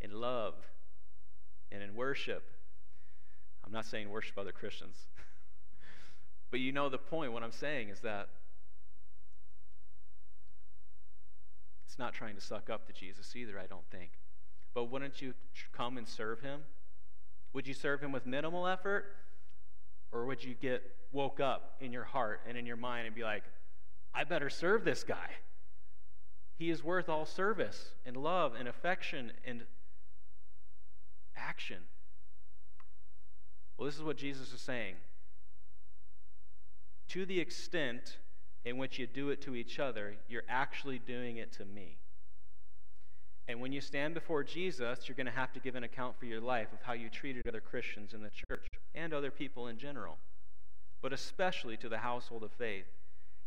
in 0.00 0.12
love 0.12 0.54
and 1.72 1.82
in 1.82 1.94
worship? 1.94 2.50
I'm 3.64 3.72
not 3.72 3.86
saying 3.86 4.10
worship 4.10 4.36
other 4.38 4.52
Christians. 4.52 4.96
but 6.50 6.60
you 6.60 6.72
know 6.72 6.88
the 6.88 6.98
point. 6.98 7.32
What 7.32 7.42
I'm 7.42 7.52
saying 7.52 7.88
is 7.88 8.00
that 8.00 8.28
it's 11.86 11.98
not 11.98 12.12
trying 12.12 12.34
to 12.34 12.40
suck 12.40 12.68
up 12.70 12.86
to 12.86 12.92
Jesus 12.92 13.34
either, 13.34 13.58
I 13.58 13.66
don't 13.66 13.88
think. 13.90 14.10
But 14.74 14.84
wouldn't 14.84 15.20
you 15.22 15.34
come 15.72 15.96
and 15.96 16.06
serve 16.06 16.40
him? 16.40 16.60
Would 17.54 17.66
you 17.66 17.74
serve 17.74 18.00
him 18.00 18.12
with 18.12 18.26
minimal 18.26 18.66
effort? 18.66 19.06
Or 20.12 20.26
would 20.26 20.44
you 20.44 20.54
get 20.54 20.82
woke 21.12 21.40
up 21.40 21.76
in 21.80 21.92
your 21.92 22.04
heart 22.04 22.42
and 22.46 22.56
in 22.56 22.66
your 22.66 22.76
mind 22.76 23.06
and 23.06 23.16
be 23.16 23.22
like, 23.22 23.44
I 24.14 24.24
better 24.24 24.50
serve 24.50 24.84
this 24.84 25.04
guy? 25.04 25.30
He 26.56 26.70
is 26.70 26.82
worth 26.82 27.08
all 27.08 27.24
service 27.24 27.90
and 28.04 28.16
love 28.16 28.54
and 28.58 28.68
affection 28.68 29.32
and 29.44 29.62
action. 31.36 31.78
Well, 33.76 33.86
this 33.86 33.94
is 33.94 34.02
what 34.02 34.16
Jesus 34.16 34.52
is 34.52 34.60
saying. 34.60 34.96
To 37.10 37.24
the 37.24 37.38
extent 37.40 38.18
in 38.64 38.76
which 38.76 38.98
you 38.98 39.06
do 39.06 39.30
it 39.30 39.40
to 39.42 39.54
each 39.54 39.78
other, 39.78 40.16
you're 40.28 40.42
actually 40.48 40.98
doing 40.98 41.36
it 41.36 41.52
to 41.52 41.64
me. 41.64 41.96
And 43.46 43.60
when 43.60 43.72
you 43.72 43.80
stand 43.80 44.12
before 44.12 44.44
Jesus, 44.44 45.08
you're 45.08 45.16
going 45.16 45.26
to 45.26 45.32
have 45.32 45.52
to 45.54 45.60
give 45.60 45.74
an 45.74 45.84
account 45.84 46.18
for 46.18 46.26
your 46.26 46.40
life 46.40 46.72
of 46.72 46.82
how 46.82 46.92
you 46.92 47.08
treated 47.08 47.46
other 47.48 47.62
Christians 47.62 48.12
in 48.12 48.20
the 48.20 48.30
church 48.30 48.66
and 48.94 49.14
other 49.14 49.30
people 49.30 49.68
in 49.68 49.78
general, 49.78 50.18
but 51.00 51.14
especially 51.14 51.76
to 51.78 51.88
the 51.88 51.98
household 51.98 52.42
of 52.42 52.52
faith. 52.52 52.84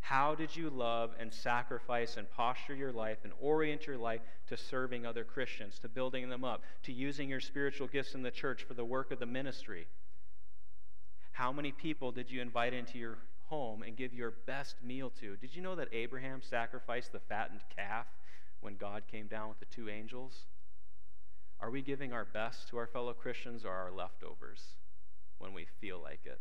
How 0.02 0.36
did 0.36 0.56
you 0.56 0.70
love 0.70 1.12
and 1.20 1.32
sacrifice 1.32 2.18
and 2.18 2.30
posture 2.30 2.76
your 2.76 2.92
life 2.92 3.20
and 3.24 3.32
orient 3.40 3.88
your 3.88 3.98
life 3.98 4.22
to 4.48 4.58
serving 4.58 5.06
other 5.06 5.24
Christians, 5.24 5.80
to 5.80 5.88
building 5.88 6.28
them 6.28 6.44
up, 6.44 6.64
to 6.84 6.92
using 6.92 7.30
your 7.30 7.40
spiritual 7.40 7.88
gifts 7.88 8.16
in 8.16 8.24
the 8.24 8.32
church 8.32 8.64
for 8.64 8.74
the 8.74 8.84
work 8.84 9.12
of 9.12 9.20
the 9.20 9.26
ministry? 9.26 9.88
How 11.32 11.52
many 11.52 11.72
people 11.72 12.12
did 12.12 12.30
you 12.30 12.42
invite 12.42 12.74
into 12.74 12.98
your 12.98 13.20
home 13.48 13.84
and 13.84 13.96
give 13.96 14.14
your 14.14 14.32
best 14.46 14.76
meal 14.84 15.12
to? 15.22 15.36
Did 15.38 15.56
you 15.56 15.62
know 15.62 15.76
that 15.76 15.90
Abraham 15.94 16.42
sacrificed 16.42 17.12
the 17.12 17.20
fattened 17.20 17.62
calf 17.76 18.08
when 18.60 18.78
God 18.78 19.04
came 19.10 19.28
down 19.28 19.50
with 19.50 19.60
the 19.60 19.66
two 19.66 19.88
angels? 19.88 20.46
Are 21.60 21.70
we 21.70 21.82
giving 21.82 22.12
our 22.12 22.26
best 22.26 22.70
to 22.70 22.78
our 22.78 22.88
fellow 22.88 23.14
Christians 23.14 23.66
or 23.66 23.72
our 23.72 23.92
leftovers 23.92 24.62
when 25.38 25.54
we 25.54 25.68
feel 25.80 26.02
like 26.02 26.22
it? 26.26 26.40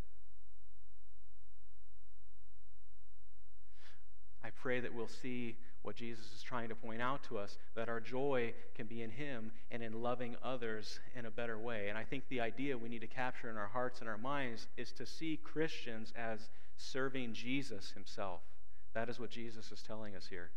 I 4.45 4.51
pray 4.51 4.81
that 4.81 4.95
we'll 4.95 5.09
see 5.09 5.57
what 5.83 5.97
Jesus 5.97 6.25
is 6.37 6.43
trying 6.43 6.69
to 6.69 6.75
point 6.75 7.01
out 7.01 7.23
to 7.25 7.39
us 7.39 7.57
that 7.75 7.89
our 7.89 8.01
joy 8.01 8.53
can 8.75 8.87
be 8.87 9.03
in 9.03 9.11
Him 9.11 9.51
and 9.71 9.83
in 9.83 10.03
loving 10.03 10.37
others 10.43 11.01
in 11.15 11.27
a 11.27 11.31
better 11.31 11.59
way. 11.59 11.89
And 11.89 11.97
I 11.97 12.05
think 12.05 12.25
the 12.29 12.41
idea 12.41 12.77
we 12.77 12.89
need 12.89 13.01
to 13.01 13.07
capture 13.07 13.49
in 13.49 13.57
our 13.57 13.69
hearts 13.69 14.01
and 14.01 14.09
our 14.09 14.19
minds 14.19 14.67
is 14.77 14.93
to 14.93 15.07
see 15.07 15.39
Christians 15.43 16.13
as 16.17 16.49
serving 16.77 17.35
Jesus 17.35 17.93
Himself. 17.93 18.41
That 18.95 19.09
is 19.09 19.19
what 19.19 19.31
Jesus 19.31 19.73
is 19.73 19.83
telling 19.83 20.17
us 20.17 20.27
here. 20.29 20.51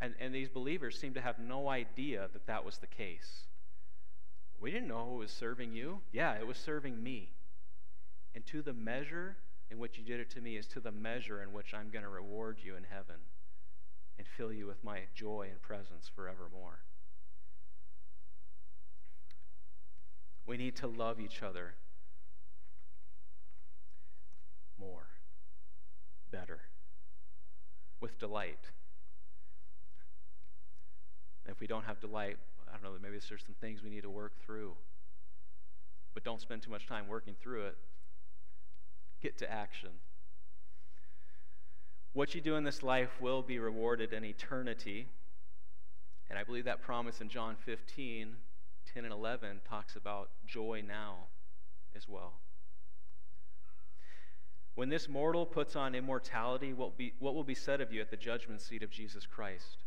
And, 0.00 0.14
and 0.18 0.34
these 0.34 0.48
believers 0.48 0.98
seem 0.98 1.14
to 1.14 1.20
have 1.20 1.38
no 1.38 1.68
idea 1.68 2.28
that 2.32 2.46
that 2.46 2.64
was 2.64 2.78
the 2.78 2.86
case. 2.86 3.44
We 4.60 4.70
didn't 4.70 4.88
know 4.88 5.06
who 5.08 5.16
was 5.16 5.30
serving 5.30 5.72
you. 5.72 6.00
Yeah, 6.12 6.34
it 6.34 6.46
was 6.46 6.56
serving 6.56 7.02
me. 7.02 7.30
And 8.34 8.46
to 8.46 8.62
the 8.62 8.72
measure 8.72 9.36
in 9.72 9.78
which 9.78 9.96
you 9.96 10.04
did 10.04 10.20
it 10.20 10.28
to 10.28 10.40
me 10.42 10.56
is 10.56 10.66
to 10.66 10.80
the 10.80 10.92
measure 10.92 11.42
in 11.42 11.50
which 11.54 11.72
I'm 11.72 11.88
going 11.88 12.02
to 12.02 12.10
reward 12.10 12.58
you 12.62 12.76
in 12.76 12.84
heaven 12.84 13.16
and 14.18 14.26
fill 14.36 14.52
you 14.52 14.66
with 14.66 14.84
my 14.84 15.00
joy 15.14 15.48
and 15.50 15.62
presence 15.62 16.10
forevermore. 16.14 16.80
We 20.46 20.58
need 20.58 20.76
to 20.76 20.86
love 20.86 21.18
each 21.18 21.42
other 21.42 21.74
more, 24.78 25.06
better, 26.30 26.60
with 27.98 28.18
delight. 28.18 28.58
If 31.46 31.60
we 31.60 31.66
don't 31.66 31.84
have 31.84 31.98
delight, 31.98 32.36
I 32.68 32.72
don't 32.72 32.82
know, 32.82 32.98
maybe 33.02 33.16
there's 33.26 33.42
some 33.42 33.54
things 33.58 33.82
we 33.82 33.88
need 33.88 34.02
to 34.02 34.10
work 34.10 34.34
through. 34.44 34.74
But 36.12 36.24
don't 36.24 36.42
spend 36.42 36.60
too 36.60 36.70
much 36.70 36.86
time 36.86 37.08
working 37.08 37.36
through 37.40 37.68
it. 37.68 37.78
Get 39.22 39.38
to 39.38 39.50
action. 39.50 39.90
What 42.12 42.34
you 42.34 42.40
do 42.40 42.56
in 42.56 42.64
this 42.64 42.82
life 42.82 43.20
will 43.20 43.40
be 43.40 43.58
rewarded 43.58 44.12
in 44.12 44.24
eternity. 44.24 45.06
And 46.28 46.38
I 46.38 46.44
believe 46.44 46.64
that 46.64 46.82
promise 46.82 47.20
in 47.20 47.28
John 47.28 47.56
15, 47.64 48.34
10 48.92 49.04
and 49.04 49.12
11 49.12 49.60
talks 49.68 49.96
about 49.96 50.30
joy 50.46 50.82
now 50.86 51.26
as 51.96 52.08
well. 52.08 52.34
When 54.74 54.88
this 54.88 55.08
mortal 55.08 55.46
puts 55.46 55.76
on 55.76 55.94
immortality, 55.94 56.72
what, 56.72 56.96
be, 56.96 57.12
what 57.18 57.34
will 57.34 57.44
be 57.44 57.54
said 57.54 57.80
of 57.80 57.92
you 57.92 58.00
at 58.00 58.10
the 58.10 58.16
judgment 58.16 58.60
seat 58.60 58.82
of 58.82 58.90
Jesus 58.90 59.26
Christ? 59.26 59.84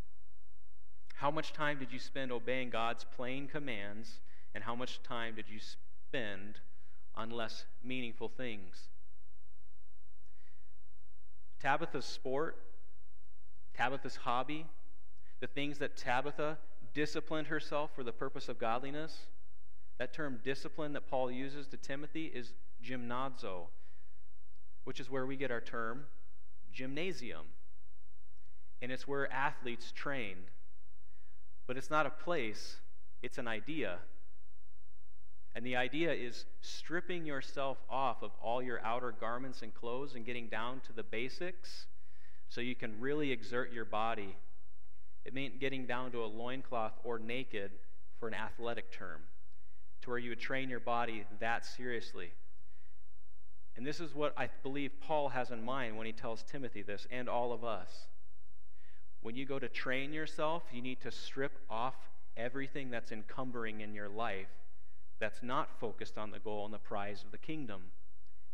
How 1.16 1.32
much 1.32 1.54
time 1.54 1.80
did 1.80 1.92
you 1.92 2.00
spend 2.00 2.32
obeying 2.32 2.70
God's 2.70 3.04
plain 3.04 3.48
commands, 3.48 4.20
and 4.54 4.64
how 4.64 4.76
much 4.76 5.02
time 5.02 5.36
did 5.36 5.50
you 5.50 5.60
spend 5.60 6.60
on 7.16 7.30
less 7.30 7.66
meaningful 7.84 8.30
things? 8.30 8.90
Tabitha's 11.66 12.06
sport, 12.06 12.58
Tabitha's 13.76 14.18
hobby, 14.18 14.68
the 15.40 15.48
things 15.48 15.80
that 15.80 15.98
Tabitha 15.98 16.60
disciplined 16.94 17.48
herself 17.48 17.90
for 17.96 18.04
the 18.04 18.12
purpose 18.12 18.50
of 18.50 18.60
godliness. 18.60 19.26
That 19.98 20.14
term 20.14 20.40
discipline 20.44 20.94
that 20.94 21.10
Paul 21.10 21.32
uses 21.32 21.66
to 21.70 21.78
Timothy 21.78 22.26
is 22.26 22.54
gymnazo, 22.84 23.64
which 24.84 25.00
is 25.00 25.10
where 25.10 25.26
we 25.26 25.38
get 25.38 25.50
our 25.50 25.60
term 25.60 26.06
gymnasium. 26.72 27.48
And 28.84 28.92
it's 28.92 29.08
where 29.08 29.32
athletes 29.34 29.92
train. 29.92 30.36
But 31.66 31.78
it's 31.78 31.90
not 31.90 32.06
a 32.06 32.12
place, 32.12 32.76
it's 33.24 33.40
an 33.40 33.48
idea. 33.48 33.98
And 35.56 35.66
the 35.66 35.78
idea 35.78 36.12
is 36.12 36.46
stripping 36.60 37.26
yourself 37.26 37.78
off 37.90 38.22
of 38.22 38.32
all 38.44 38.62
your 38.62 38.84
outer 38.84 39.14
garments 39.18 39.62
and 39.62 39.74
clothes 39.74 40.16
and 40.16 40.26
getting 40.26 40.48
down 40.48 40.82
to 40.82 40.94
the 40.94 41.02
basics 41.02 41.88
so 42.50 42.60
you 42.60 42.76
can 42.76 43.00
really 43.00 43.32
exert 43.32 43.72
your 43.72 43.86
body. 43.86 44.36
It 45.24 45.34
meant 45.34 45.62
getting 45.62 45.86
down 45.86 46.12
to 46.12 46.24
a 46.24 46.28
loincloth 46.28 47.00
or 47.06 47.20
naked 47.20 47.72
for 48.20 48.28
an 48.28 48.34
athletic 48.34 48.92
term, 48.92 49.22
to 50.02 50.10
where 50.10 50.20
you 50.20 50.30
would 50.30 50.42
train 50.42 50.70
your 50.70 50.82
body 50.82 51.26
that 51.40 51.66
seriously. 51.66 52.32
And 53.78 53.88
this 53.88 54.02
is 54.02 54.14
what 54.14 54.34
I 54.38 54.50
believe 54.62 54.92
Paul 55.00 55.30
has 55.30 55.52
in 55.52 55.64
mind 55.64 55.98
when 55.98 56.06
he 56.06 56.14
tells 56.14 56.44
Timothy 56.44 56.82
this 56.82 57.08
and 57.10 57.30
all 57.30 57.54
of 57.54 57.64
us. 57.64 58.08
When 59.22 59.36
you 59.36 59.46
go 59.46 59.58
to 59.58 59.70
train 59.70 60.12
yourself, 60.14 60.64
you 60.72 60.82
need 60.82 61.02
to 61.02 61.12
strip 61.12 61.60
off 61.70 61.96
everything 62.38 62.90
that's 62.90 63.12
encumbering 63.14 63.80
in 63.80 63.94
your 63.94 64.10
life 64.10 64.48
that's 65.20 65.42
not 65.42 65.80
focused 65.80 66.18
on 66.18 66.32
the 66.32 66.40
goal 66.40 66.66
and 66.66 66.74
the 66.74 66.80
prize 66.80 67.24
of 67.24 67.32
the 67.32 67.38
kingdom 67.38 67.82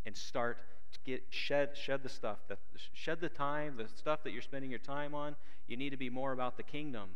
and 0.05 0.15
start 0.15 0.57
to 0.93 0.99
get 1.05 1.23
shed 1.29 1.69
shed 1.75 2.03
the 2.03 2.09
stuff 2.09 2.39
that 2.49 2.59
shed 2.93 3.21
the 3.21 3.29
time 3.29 3.75
the 3.77 3.87
stuff 3.95 4.23
that 4.23 4.31
you're 4.31 4.41
spending 4.41 4.69
your 4.69 4.79
time 4.79 5.15
on. 5.15 5.35
You 5.67 5.77
need 5.77 5.91
to 5.91 5.97
be 5.97 6.09
more 6.09 6.33
about 6.33 6.57
the 6.57 6.63
kingdom 6.63 7.09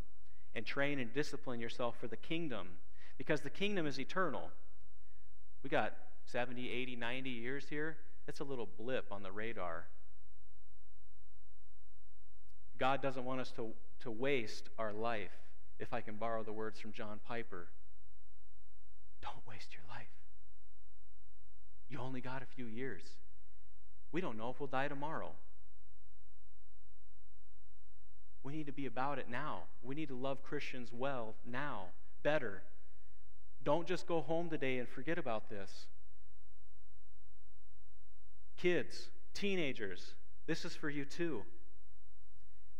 and 0.55 0.65
train 0.65 0.99
and 0.99 1.13
discipline 1.13 1.59
yourself 1.59 1.95
for 1.99 2.07
the 2.07 2.17
kingdom 2.17 2.67
because 3.17 3.41
the 3.41 3.49
kingdom 3.49 3.85
is 3.85 3.99
eternal. 3.99 4.49
We 5.63 5.69
got 5.69 5.93
70 6.25 6.69
80 6.69 6.95
90 6.95 7.29
years 7.29 7.65
here. 7.69 7.97
It's 8.27 8.39
a 8.39 8.43
little 8.43 8.67
blip 8.77 9.11
on 9.11 9.23
the 9.23 9.31
radar. 9.31 9.85
God 12.77 13.01
doesn't 13.01 13.23
want 13.23 13.39
us 13.39 13.51
to, 13.55 13.69
to 14.01 14.11
waste 14.11 14.69
our 14.77 14.91
life 14.91 15.31
if 15.79 15.93
i 15.93 16.01
can 16.01 16.15
borrow 16.15 16.43
the 16.43 16.53
words 16.53 16.79
from 16.79 16.91
john 16.91 17.19
piper 17.27 17.67
don't 19.25 19.47
waste 19.47 19.73
your 19.73 19.83
life. 19.89 20.07
You 21.89 21.99
only 21.99 22.21
got 22.21 22.41
a 22.43 22.45
few 22.45 22.65
years. 22.65 23.01
We 24.11 24.21
don't 24.21 24.37
know 24.37 24.49
if 24.49 24.59
we'll 24.59 24.67
die 24.67 24.87
tomorrow. 24.87 25.31
We 28.43 28.53
need 28.53 28.67
to 28.67 28.71
be 28.71 28.85
about 28.85 29.17
it 29.17 29.29
now. 29.29 29.63
We 29.83 29.95
need 29.95 30.09
to 30.09 30.15
love 30.15 30.43
Christians 30.43 30.89
well 30.93 31.33
now, 31.45 31.85
better. 32.21 32.61
Don't 33.63 33.87
just 33.87 34.05
go 34.05 34.21
home 34.21 34.49
today 34.49 34.77
and 34.77 34.87
forget 34.87 35.17
about 35.17 35.49
this. 35.49 35.87
Kids, 38.57 39.09
teenagers, 39.33 40.13
this 40.45 40.63
is 40.63 40.75
for 40.75 40.89
you 40.89 41.05
too. 41.05 41.41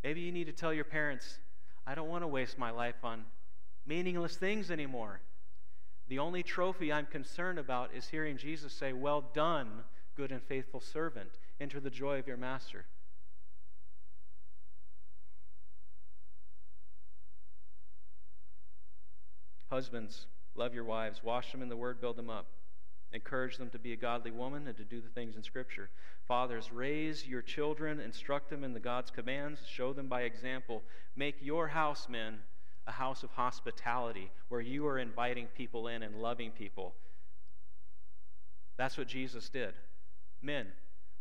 Maybe 0.04 0.20
you 0.20 0.30
need 0.30 0.46
to 0.46 0.52
tell 0.52 0.72
your 0.72 0.84
parents, 0.84 1.38
I 1.84 1.96
don't 1.96 2.08
want 2.08 2.22
to 2.22 2.28
waste 2.28 2.58
my 2.58 2.70
life 2.70 3.02
on 3.02 3.24
meaningless 3.86 4.36
things 4.36 4.70
anymore. 4.70 5.20
The 6.08 6.18
only 6.18 6.42
trophy 6.42 6.92
I'm 6.92 7.06
concerned 7.06 7.58
about 7.58 7.90
is 7.94 8.08
hearing 8.08 8.36
Jesus 8.36 8.72
say, 8.72 8.92
Well 8.92 9.24
done, 9.34 9.68
good 10.16 10.30
and 10.30 10.42
faithful 10.42 10.80
servant. 10.80 11.30
Enter 11.60 11.80
the 11.80 11.90
joy 11.90 12.18
of 12.18 12.26
your 12.26 12.36
master. 12.36 12.84
Husbands, 19.68 20.26
love 20.54 20.74
your 20.74 20.84
wives, 20.84 21.24
wash 21.24 21.50
them 21.50 21.60
in 21.60 21.68
the 21.68 21.76
word, 21.76 22.00
build 22.00 22.16
them 22.16 22.30
up. 22.30 22.46
Encourage 23.12 23.56
them 23.56 23.70
to 23.70 23.78
be 23.78 23.92
a 23.92 23.96
godly 23.96 24.30
woman 24.30 24.68
and 24.68 24.76
to 24.76 24.84
do 24.84 25.00
the 25.00 25.08
things 25.08 25.36
in 25.36 25.42
Scripture. 25.42 25.90
Fathers, 26.26 26.72
raise 26.72 27.26
your 27.26 27.42
children, 27.42 28.00
instruct 28.00 28.50
them 28.50 28.62
in 28.62 28.72
the 28.72 28.80
God's 28.80 29.10
commands, 29.10 29.60
show 29.68 29.92
them 29.92 30.06
by 30.06 30.22
example. 30.22 30.82
Make 31.16 31.36
your 31.40 31.68
house, 31.68 32.08
men, 32.08 32.38
a 32.86 32.92
house 32.92 33.22
of 33.22 33.30
hospitality 33.30 34.30
where 34.48 34.60
you 34.60 34.86
are 34.86 34.98
inviting 34.98 35.46
people 35.56 35.88
in 35.88 36.02
and 36.02 36.16
loving 36.16 36.50
people. 36.50 36.94
That's 38.76 38.96
what 38.96 39.08
Jesus 39.08 39.48
did. 39.48 39.74
Men, 40.42 40.66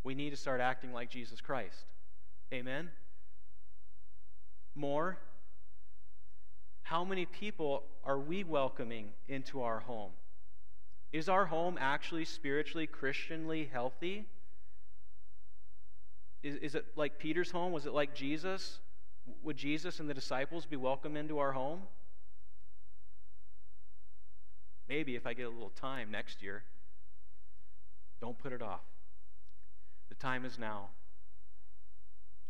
we 0.03 0.13
need 0.13 0.29
to 0.31 0.37
start 0.37 0.61
acting 0.61 0.93
like 0.93 1.09
Jesus 1.09 1.41
Christ. 1.41 1.85
Amen? 2.53 2.89
More? 4.75 5.17
How 6.83 7.03
many 7.03 7.25
people 7.25 7.83
are 8.03 8.19
we 8.19 8.43
welcoming 8.43 9.09
into 9.27 9.63
our 9.63 9.79
home? 9.79 10.11
Is 11.11 11.29
our 11.29 11.45
home 11.45 11.77
actually 11.79 12.25
spiritually, 12.25 12.85
Christianly 12.85 13.69
healthy? 13.71 14.25
Is, 16.43 16.55
is 16.57 16.75
it 16.75 16.85
like 16.95 17.17
Peter's 17.17 17.49
home? 17.49 17.71
Was 17.71 17.87
it 17.87 17.93
like 17.93 18.13
Jesus? 18.13 18.79
Would 19.43 19.57
Jesus 19.57 19.99
and 19.99 20.09
the 20.09 20.13
disciples 20.13 20.65
be 20.65 20.75
welcome 20.75 21.15
into 21.17 21.39
our 21.39 21.51
home? 21.51 21.81
Maybe 24.87 25.15
if 25.15 25.25
I 25.25 25.33
get 25.33 25.47
a 25.47 25.49
little 25.49 25.71
time 25.71 26.11
next 26.11 26.43
year. 26.43 26.63
Don't 28.21 28.37
put 28.37 28.53
it 28.53 28.61
off. 28.61 28.83
The 30.09 30.15
time 30.15 30.45
is 30.45 30.59
now. 30.59 30.89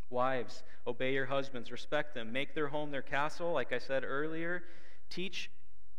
Wives, 0.09 0.63
obey 0.85 1.13
your 1.13 1.25
husbands, 1.25 1.71
respect 1.71 2.13
them, 2.13 2.31
make 2.31 2.53
their 2.53 2.67
home 2.67 2.91
their 2.91 3.01
castle, 3.01 3.53
like 3.53 3.73
I 3.73 3.79
said 3.79 4.03
earlier. 4.03 4.63
Teach 5.09 5.49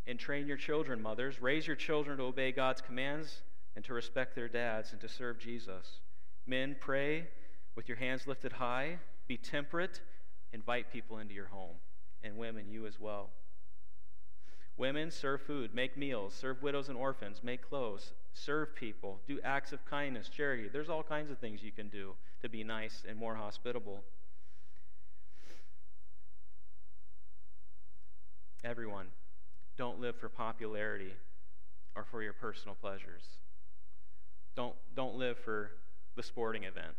and 0.07 0.19
train 0.19 0.47
your 0.47 0.57
children, 0.57 1.03
mothers. 1.03 1.41
Raise 1.41 1.67
your 1.67 1.77
children 1.77 2.19
to 2.19 2.25
obey 2.25 2.53
God's 2.53 2.81
commands 2.81 3.43
and 3.75 3.85
to 3.85 3.95
respect 3.95 4.35
their 4.35 4.49
dads 4.49 4.93
and 4.93 5.01
to 5.01 5.09
serve 5.09 5.39
Jesus. 5.39 6.01
Men, 6.47 6.77
pray 6.79 7.27
with 7.75 7.89
your 7.89 7.97
hands 7.97 8.27
lifted 8.27 8.53
high. 8.53 8.99
Be 9.27 9.37
temperate 9.37 10.01
invite 10.53 10.93
people 10.93 11.19
into 11.19 11.35
your 11.35 11.47
home. 11.47 11.77
And 12.23 12.37
women, 12.37 12.69
you 12.69 12.87
as 12.87 12.99
well. 12.99 13.31
Women, 14.77 15.11
serve 15.11 15.41
food, 15.43 15.75
make 15.75 15.97
meals, 15.97 16.35
serve 16.35 16.63
widows 16.63 16.89
and 16.89 16.99
orphans, 16.99 17.41
make 17.43 17.67
clothes, 17.67 18.13
serve 18.35 18.75
people, 18.75 19.21
do 19.27 19.41
acts 19.43 19.73
of 19.73 19.85
kindness, 19.87 20.29
charity. 20.29 20.69
There's 20.71 20.91
all 20.91 21.03
kinds 21.03 21.31
of 21.31 21.39
things 21.39 21.63
you 21.63 21.73
can 21.73 21.89
do 21.89 22.13
to 22.43 22.49
be 22.49 22.63
nice 22.63 23.03
and 23.09 23.19
more 23.19 23.35
hospitable. 23.35 24.03
Everyone, 28.65 29.07
don't 29.79 30.01
live 30.01 30.17
for 30.17 30.29
popularity 30.29 31.15
or 31.95 32.05
for 32.05 32.23
your 32.23 32.35
personal 32.35 32.75
pleasures. 32.75 33.23
Don't, 34.57 34.75
don't 34.95 35.17
live 35.17 35.39
for 35.39 35.71
the 36.17 36.23
sporting 36.23 36.65
event. 36.65 36.95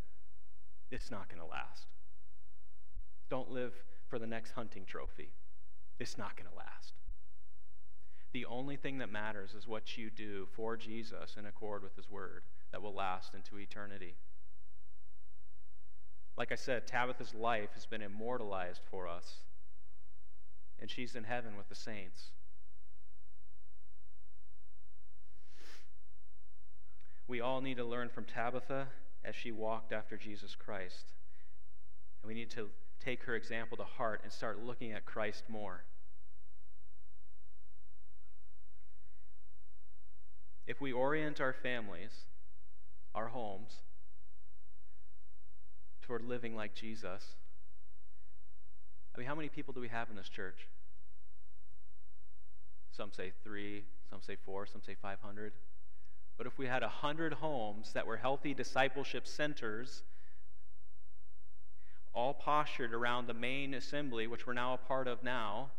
It's 0.89 1.12
not 1.12 1.27
going 1.27 1.41
to 1.41 1.47
last. 1.47 1.86
Don't 3.29 3.51
live 3.51 3.73
for 4.07 4.19
the 4.19 4.27
next 4.27 4.51
hunting 4.51 4.85
trophy. 4.85 5.29
It's 5.99 6.17
not 6.17 6.35
going 6.35 6.49
to 6.49 6.57
last. 6.57 6.93
The 8.33 8.45
only 8.45 8.75
thing 8.75 8.99
that 8.99 9.11
matters 9.11 9.53
is 9.53 9.67
what 9.67 9.97
you 9.97 10.09
do 10.09 10.47
for 10.55 10.77
Jesus 10.77 11.35
in 11.37 11.45
accord 11.45 11.83
with 11.83 11.95
His 11.95 12.09
Word 12.09 12.43
that 12.71 12.81
will 12.81 12.93
last 12.93 13.33
into 13.33 13.57
eternity. 13.57 14.15
Like 16.37 16.51
I 16.51 16.55
said, 16.55 16.85
Tabitha's 16.85 17.33
life 17.33 17.71
has 17.73 17.85
been 17.85 18.01
immortalized 18.01 18.81
for 18.91 19.07
us, 19.07 19.37
and 20.79 20.89
she's 20.89 21.15
in 21.15 21.23
heaven 21.23 21.57
with 21.57 21.67
the 21.67 21.75
saints. 21.75 22.25
We 27.27 27.41
all 27.41 27.59
need 27.59 27.77
to 27.77 27.83
learn 27.83 28.09
from 28.09 28.25
Tabitha 28.25 28.87
as 29.25 29.35
she 29.35 29.51
walked 29.51 29.91
after 29.91 30.15
Jesus 30.15 30.55
Christ. 30.55 31.05
And 32.21 32.27
we 32.27 32.33
need 32.33 32.49
to 32.51 32.69
take 33.03 33.23
her 33.23 33.36
example 33.36 33.77
to 33.77 33.83
heart 33.83 34.21
and 34.23 34.31
start 34.31 34.63
looking 34.63 34.91
at 34.91 35.05
Christ 35.05 35.43
more. 35.47 35.83
If 40.65 40.81
we 40.81 40.91
orient 40.91 41.39
our 41.39 41.53
families, 41.53 42.25
our 43.15 43.27
homes, 43.27 43.77
toward 46.01 46.23
living 46.23 46.55
like 46.55 46.75
Jesus, 46.75 47.36
I 49.15 49.19
mean, 49.19 49.27
how 49.27 49.36
many 49.36 49.49
people 49.49 49.73
do 49.73 49.79
we 49.79 49.88
have 49.88 50.10
in 50.10 50.15
this 50.15 50.29
church? 50.29 50.67
Some 52.91 53.12
say 53.12 53.31
three, 53.43 53.83
some 54.10 54.21
say 54.21 54.36
four, 54.45 54.65
some 54.65 54.81
say 54.81 54.95
500. 55.01 55.53
But 56.38 56.47
if 56.47 56.57
we 56.57 56.67
had 56.67 56.81
100 56.83 57.33
homes 57.33 57.93
that 57.93 58.05
were 58.05 58.17
healthy 58.17 58.53
discipleship 58.53 59.25
centers, 59.25 60.03
all 62.17 62.33
postured 62.33 62.95
around 62.95 63.27
the 63.27 63.33
main 63.33 63.75
assembly, 63.75 64.25
which 64.25 64.47
we're 64.47 64.53
now 64.53 64.73
a 64.73 64.77
part 64.77 65.07
of 65.07 65.23
now. 65.23 65.69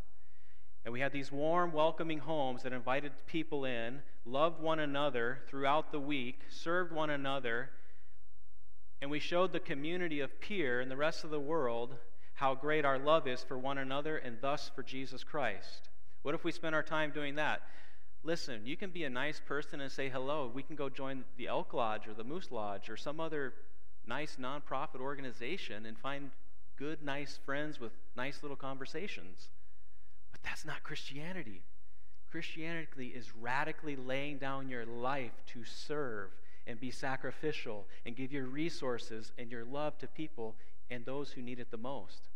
And 0.85 0.93
we 0.93 1.01
had 1.01 1.11
these 1.11 1.33
warm, 1.33 1.73
welcoming 1.73 2.19
homes 2.19 2.63
that 2.63 2.71
invited 2.71 3.11
people 3.27 3.65
in, 3.65 4.01
loved 4.25 4.61
one 4.61 4.79
another 4.79 5.39
throughout 5.49 5.91
the 5.91 5.99
week, 5.99 6.39
served 6.47 6.93
one 6.93 7.09
another, 7.09 7.71
and 9.01 9.11
we 9.11 9.19
showed 9.19 9.51
the 9.51 9.59
community 9.59 10.21
of 10.21 10.39
Pierre 10.39 10.79
and 10.79 10.89
the 10.89 10.95
rest 10.95 11.25
of 11.25 11.29
the 11.29 11.39
world 11.41 11.95
how 12.35 12.55
great 12.55 12.85
our 12.85 12.97
love 12.97 13.27
is 13.27 13.43
for 13.43 13.57
one 13.57 13.77
another 13.77 14.15
and 14.15 14.37
thus 14.39 14.71
for 14.73 14.81
Jesus 14.81 15.25
Christ. 15.25 15.89
What 16.21 16.35
if 16.35 16.45
we 16.45 16.53
spent 16.53 16.73
our 16.73 16.83
time 16.83 17.11
doing 17.11 17.35
that? 17.35 17.63
Listen, 18.23 18.61
you 18.65 18.77
can 18.77 18.91
be 18.91 19.03
a 19.03 19.09
nice 19.09 19.41
person 19.45 19.81
and 19.81 19.91
say 19.91 20.07
hello. 20.07 20.49
We 20.53 20.63
can 20.63 20.77
go 20.77 20.87
join 20.87 21.25
the 21.35 21.47
Elk 21.47 21.73
Lodge 21.73 22.07
or 22.07 22.13
the 22.13 22.23
Moose 22.23 22.49
Lodge 22.49 22.89
or 22.89 22.95
some 22.95 23.19
other 23.19 23.53
nice 24.09 24.37
nonprofit 24.41 24.99
organization 24.99 25.85
and 25.85 25.97
find 25.97 26.31
good, 26.77 27.03
nice 27.03 27.39
friends 27.45 27.79
with 27.79 27.91
nice 28.17 28.39
little 28.41 28.57
conversations. 28.57 29.49
But 30.31 30.41
that's 30.43 30.65
not 30.65 30.83
Christianity. 30.83 31.61
Christianity 32.31 33.13
is 33.15 33.35
radically 33.39 33.95
laying 33.95 34.37
down 34.37 34.67
your 34.67 34.85
life 34.85 35.31
to 35.53 35.63
serve 35.63 36.31
and 36.67 36.79
be 36.79 36.91
sacrificial 36.91 37.85
and 38.05 38.15
give 38.15 38.31
your 38.31 38.45
resources 38.45 39.31
and 39.37 39.51
your 39.51 39.63
love 39.63 39.97
to 39.99 40.07
people 40.07 40.55
and 40.89 41.05
those 41.05 41.31
who 41.31 41.41
need 41.41 41.59
it 41.59 41.71
the 41.71 41.77
most. 41.77 42.29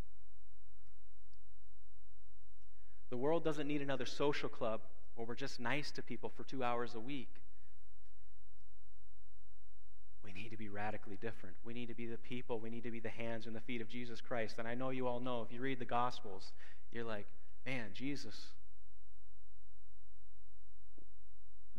The 3.09 3.17
world 3.17 3.43
doesn't 3.43 3.67
need 3.67 3.81
another 3.81 4.05
social 4.05 4.49
club 4.49 4.81
where 5.15 5.27
we're 5.27 5.35
just 5.35 5.59
nice 5.59 5.91
to 5.91 6.01
people 6.01 6.31
for 6.35 6.43
two 6.43 6.63
hours 6.63 6.95
a 6.95 6.99
week. 6.99 7.29
We 10.33 10.43
need 10.43 10.49
to 10.49 10.57
be 10.57 10.69
radically 10.69 11.17
different. 11.21 11.55
We 11.63 11.73
need 11.73 11.87
to 11.87 11.93
be 11.93 12.07
the 12.07 12.17
people. 12.17 12.59
We 12.59 12.69
need 12.69 12.83
to 12.83 12.91
be 12.91 12.99
the 12.99 13.09
hands 13.09 13.45
and 13.45 13.55
the 13.55 13.61
feet 13.61 13.81
of 13.81 13.89
Jesus 13.89 14.19
Christ. 14.21 14.55
And 14.57 14.67
I 14.67 14.73
know 14.73 14.89
you 14.89 15.07
all 15.07 15.19
know, 15.19 15.43
if 15.43 15.53
you 15.53 15.61
read 15.61 15.79
the 15.79 15.85
Gospels, 15.85 16.51
you're 16.91 17.03
like, 17.03 17.27
man, 17.65 17.89
Jesus, 17.93 18.47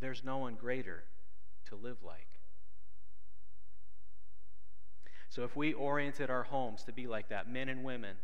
there's 0.00 0.22
no 0.22 0.38
one 0.38 0.54
greater 0.54 1.02
to 1.68 1.76
live 1.76 1.96
like. 2.04 2.28
So 5.30 5.42
if 5.42 5.56
we 5.56 5.72
oriented 5.72 6.30
our 6.30 6.44
homes 6.44 6.84
to 6.84 6.92
be 6.92 7.08
like 7.08 7.28
that, 7.30 7.50
men 7.50 7.68
and 7.68 7.82
women, 7.82 8.16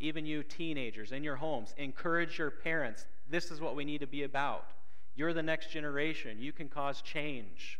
even 0.00 0.26
you 0.26 0.42
teenagers 0.42 1.12
in 1.12 1.24
your 1.24 1.36
homes, 1.36 1.74
encourage 1.78 2.38
your 2.38 2.50
parents. 2.50 3.06
This 3.30 3.50
is 3.50 3.60
what 3.60 3.74
we 3.74 3.86
need 3.86 4.00
to 4.00 4.06
be 4.06 4.24
about. 4.24 4.66
You're 5.14 5.32
the 5.32 5.42
next 5.42 5.70
generation. 5.70 6.38
You 6.40 6.52
can 6.52 6.68
cause 6.68 7.00
change. 7.00 7.78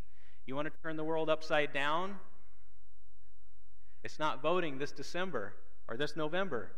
You 0.52 0.56
want 0.56 0.68
to 0.68 0.82
turn 0.82 0.98
the 0.98 1.04
world 1.04 1.30
upside 1.30 1.72
down? 1.72 2.16
It's 4.04 4.18
not 4.18 4.42
voting 4.42 4.76
this 4.76 4.92
December 4.92 5.54
or 5.88 5.96
this 5.96 6.14
November. 6.14 6.72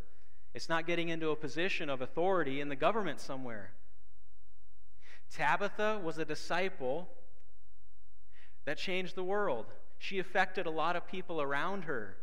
It's 0.54 0.68
not 0.68 0.86
getting 0.86 1.08
into 1.08 1.30
a 1.30 1.34
position 1.34 1.90
of 1.90 2.00
authority 2.00 2.60
in 2.60 2.68
the 2.68 2.76
government 2.76 3.18
somewhere. 3.18 3.72
Tabitha 5.28 6.00
was 6.04 6.18
a 6.18 6.24
disciple 6.24 7.08
that 8.64 8.78
changed 8.78 9.16
the 9.16 9.24
world. 9.24 9.66
She 9.98 10.20
affected 10.20 10.66
a 10.66 10.70
lot 10.70 10.94
of 10.94 11.08
people 11.08 11.42
around 11.42 11.82
her. 11.82 12.16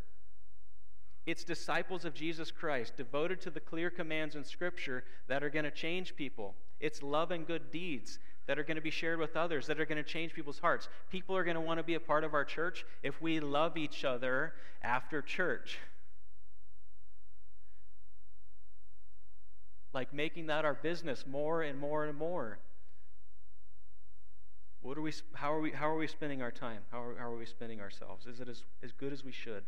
It's 1.26 1.44
disciples 1.44 2.06
of 2.06 2.14
Jesus 2.14 2.50
Christ, 2.50 2.96
devoted 2.96 3.42
to 3.42 3.50
the 3.50 3.60
clear 3.60 3.90
commands 3.90 4.38
in 4.38 4.46
Scripture, 4.46 5.04
that 5.28 5.44
are 5.44 5.50
going 5.50 5.66
to 5.66 5.72
change 5.72 6.16
people. 6.16 6.56
It's 6.80 7.04
love 7.04 7.30
and 7.30 7.46
good 7.46 7.72
deeds 7.72 8.20
that 8.52 8.60
are 8.60 8.64
going 8.64 8.76
to 8.76 8.82
be 8.82 8.92
shared 8.92 9.18
with 9.18 9.38
others, 9.38 9.66
that 9.68 9.80
are 9.80 9.86
going 9.86 9.98
to 9.98 10.04
change 10.04 10.34
people's 10.34 10.60
hearts. 10.60 10.90
People 11.10 11.38
are 11.38 11.46
going 11.46 11.56
to 11.56 11.62
want 11.62 11.78
to 11.78 11.84
be 11.84 11.94
a 11.94 12.00
part 12.02 12.26
of 12.26 12.34
our 12.34 12.44
church 12.44 12.86
if 13.02 13.22
we 13.22 13.40
love 13.40 13.78
each 13.78 14.04
other 14.04 14.52
after 14.84 15.22
church. 15.22 15.80
Like 19.94 20.14
making 20.14 20.48
that 20.48 20.66
our 20.66 20.74
business 20.74 21.24
more 21.26 21.62
and 21.62 21.80
more 21.80 22.04
and 22.04 22.18
more. 22.18 22.60
What 24.82 24.98
are 24.98 25.02
we, 25.02 25.14
how, 25.32 25.54
are 25.54 25.62
we, 25.62 25.72
how 25.72 25.90
are 25.90 25.98
we 25.98 26.08
spending 26.08 26.42
our 26.42 26.52
time? 26.52 26.82
How 26.92 27.02
are, 27.04 27.16
how 27.18 27.32
are 27.32 27.38
we 27.38 27.46
spending 27.46 27.80
ourselves? 27.80 28.26
Is 28.26 28.42
it 28.42 28.50
as, 28.50 28.64
as 28.84 28.92
good 28.92 29.14
as 29.14 29.24
we 29.24 29.32
should? 29.32 29.64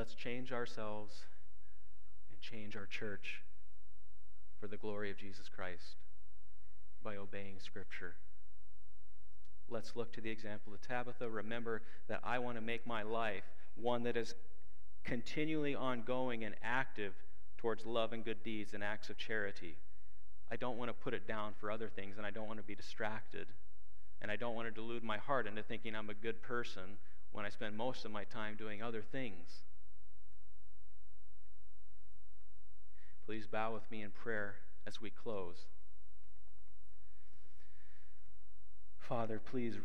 Let's 0.00 0.14
change 0.14 0.50
ourselves 0.50 1.12
and 2.30 2.40
change 2.40 2.74
our 2.74 2.86
church 2.86 3.42
for 4.58 4.66
the 4.66 4.78
glory 4.78 5.10
of 5.10 5.18
Jesus 5.18 5.50
Christ 5.54 5.96
by 7.04 7.16
obeying 7.16 7.56
Scripture. 7.58 8.14
Let's 9.68 9.96
look 9.96 10.10
to 10.14 10.22
the 10.22 10.30
example 10.30 10.72
of 10.72 10.80
Tabitha. 10.80 11.28
Remember 11.28 11.82
that 12.08 12.20
I 12.24 12.38
want 12.38 12.56
to 12.56 12.62
make 12.62 12.86
my 12.86 13.02
life 13.02 13.42
one 13.76 14.04
that 14.04 14.16
is 14.16 14.34
continually 15.04 15.74
ongoing 15.74 16.44
and 16.44 16.54
active 16.62 17.12
towards 17.58 17.84
love 17.84 18.14
and 18.14 18.24
good 18.24 18.42
deeds 18.42 18.72
and 18.72 18.82
acts 18.82 19.10
of 19.10 19.18
charity. 19.18 19.76
I 20.50 20.56
don't 20.56 20.78
want 20.78 20.88
to 20.88 20.94
put 20.94 21.12
it 21.12 21.28
down 21.28 21.52
for 21.60 21.70
other 21.70 21.90
things, 21.90 22.16
and 22.16 22.24
I 22.24 22.30
don't 22.30 22.46
want 22.46 22.58
to 22.58 22.64
be 22.64 22.74
distracted. 22.74 23.48
And 24.22 24.30
I 24.30 24.36
don't 24.36 24.54
want 24.54 24.66
to 24.66 24.72
delude 24.72 25.04
my 25.04 25.18
heart 25.18 25.46
into 25.46 25.62
thinking 25.62 25.94
I'm 25.94 26.08
a 26.08 26.14
good 26.14 26.40
person 26.40 26.96
when 27.32 27.44
I 27.44 27.50
spend 27.50 27.76
most 27.76 28.06
of 28.06 28.10
my 28.10 28.24
time 28.24 28.56
doing 28.56 28.82
other 28.82 29.02
things. 29.02 29.60
Please 33.40 33.46
bow 33.46 33.72
with 33.72 33.90
me 33.90 34.02
in 34.02 34.10
prayer 34.10 34.56
as 34.86 35.00
we 35.00 35.08
close. 35.08 35.64
Father, 38.98 39.40
please, 39.42 39.76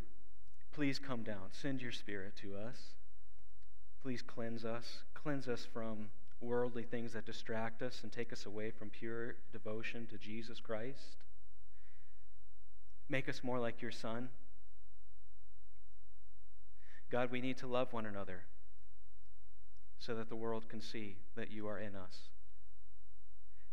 please 0.73 0.99
come 0.99 1.23
down. 1.23 1.47
Send 1.53 1.81
your 1.81 1.93
Spirit 1.93 2.35
to 2.41 2.57
us. 2.57 2.75
Please 4.03 4.21
cleanse 4.21 4.65
us. 4.65 5.03
Cleanse 5.13 5.47
us 5.47 5.65
from 5.71 6.09
worldly 6.41 6.83
things 6.83 7.13
that 7.13 7.25
distract 7.25 7.81
us 7.81 8.01
and 8.03 8.11
take 8.11 8.33
us 8.33 8.45
away 8.45 8.71
from 8.71 8.89
pure 8.89 9.35
devotion 9.53 10.05
to 10.07 10.17
Jesus 10.17 10.59
Christ. 10.59 11.15
Make 13.07 13.29
us 13.29 13.41
more 13.41 13.59
like 13.59 13.81
your 13.81 13.91
Son. 13.91 14.27
God, 17.09 17.31
we 17.31 17.39
need 17.39 17.55
to 17.59 17.67
love 17.67 17.93
one 17.93 18.05
another 18.05 18.41
so 19.97 20.13
that 20.13 20.27
the 20.27 20.35
world 20.35 20.67
can 20.67 20.81
see 20.81 21.15
that 21.37 21.51
you 21.51 21.69
are 21.69 21.79
in 21.79 21.95
us. 21.95 22.34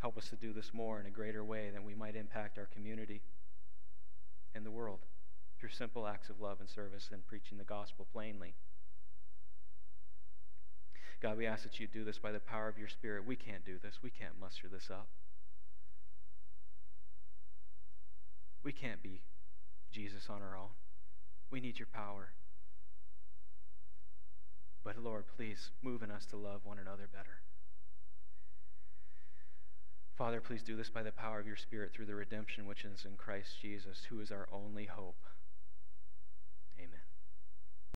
Help 0.03 0.18
us 0.18 0.28
to 0.30 0.36
do 0.36 0.53
this 0.53 0.74
more 0.74 0.98
in 0.98 1.07
a 1.07 1.11
greater 1.11 1.44
way 1.44 1.70
than 1.72 1.84
we 1.84 1.94
might 1.94 2.16
impact 2.16 2.59
our 2.59 2.66
community 2.74 3.22
and 4.53 4.66
the 4.66 4.70
world 4.70 4.98
through 5.61 5.68
simple 5.68 6.09
acts 6.09 6.28
of 6.28 6.40
love 6.40 6.59
and 6.59 6.68
service 6.68 7.09
and 7.12 7.24
preaching 7.24 7.57
the 7.57 7.62
gospel 7.62 8.05
plainly. 8.12 8.55
God, 11.20 11.38
we 11.38 11.46
ask 11.46 11.62
that 11.62 11.78
you 11.78 11.86
do 11.86 12.03
this 12.03 12.18
by 12.18 12.32
the 12.32 12.40
power 12.40 12.66
of 12.66 12.76
your 12.76 12.88
Spirit. 12.88 13.24
We 13.24 13.36
can't 13.36 13.64
do 13.64 13.78
this. 13.80 14.00
We 14.03 14.11
can't 14.11 14.40
muster 14.40 14.66
this 14.66 14.90
up. 14.90 15.07
We 18.64 18.72
can't 18.72 19.05
be 19.05 19.20
Jesus 19.92 20.26
on 20.28 20.42
our 20.42 20.57
own. 20.57 20.70
We 21.53 21.61
need 21.61 21.78
your 21.78 21.86
power. 21.94 22.30
But 24.82 24.98
Lord, 24.98 25.26
please 25.36 25.70
move 25.80 26.03
in 26.03 26.11
us 26.11 26.26
to 26.26 26.36
love 26.36 26.62
one 26.64 26.80
another 26.80 27.09
better. 27.12 27.42
Father, 30.22 30.40
please 30.40 30.62
do 30.62 30.76
this 30.76 30.88
by 30.88 31.02
the 31.02 31.10
power 31.10 31.40
of 31.40 31.48
your 31.48 31.56
Spirit 31.56 31.90
through 31.92 32.06
the 32.06 32.14
redemption 32.14 32.68
which 32.68 32.84
is 32.84 33.04
in 33.04 33.16
Christ 33.16 33.60
Jesus, 33.60 34.06
who 34.08 34.20
is 34.20 34.30
our 34.30 34.48
only 34.52 34.84
hope. 34.84 35.16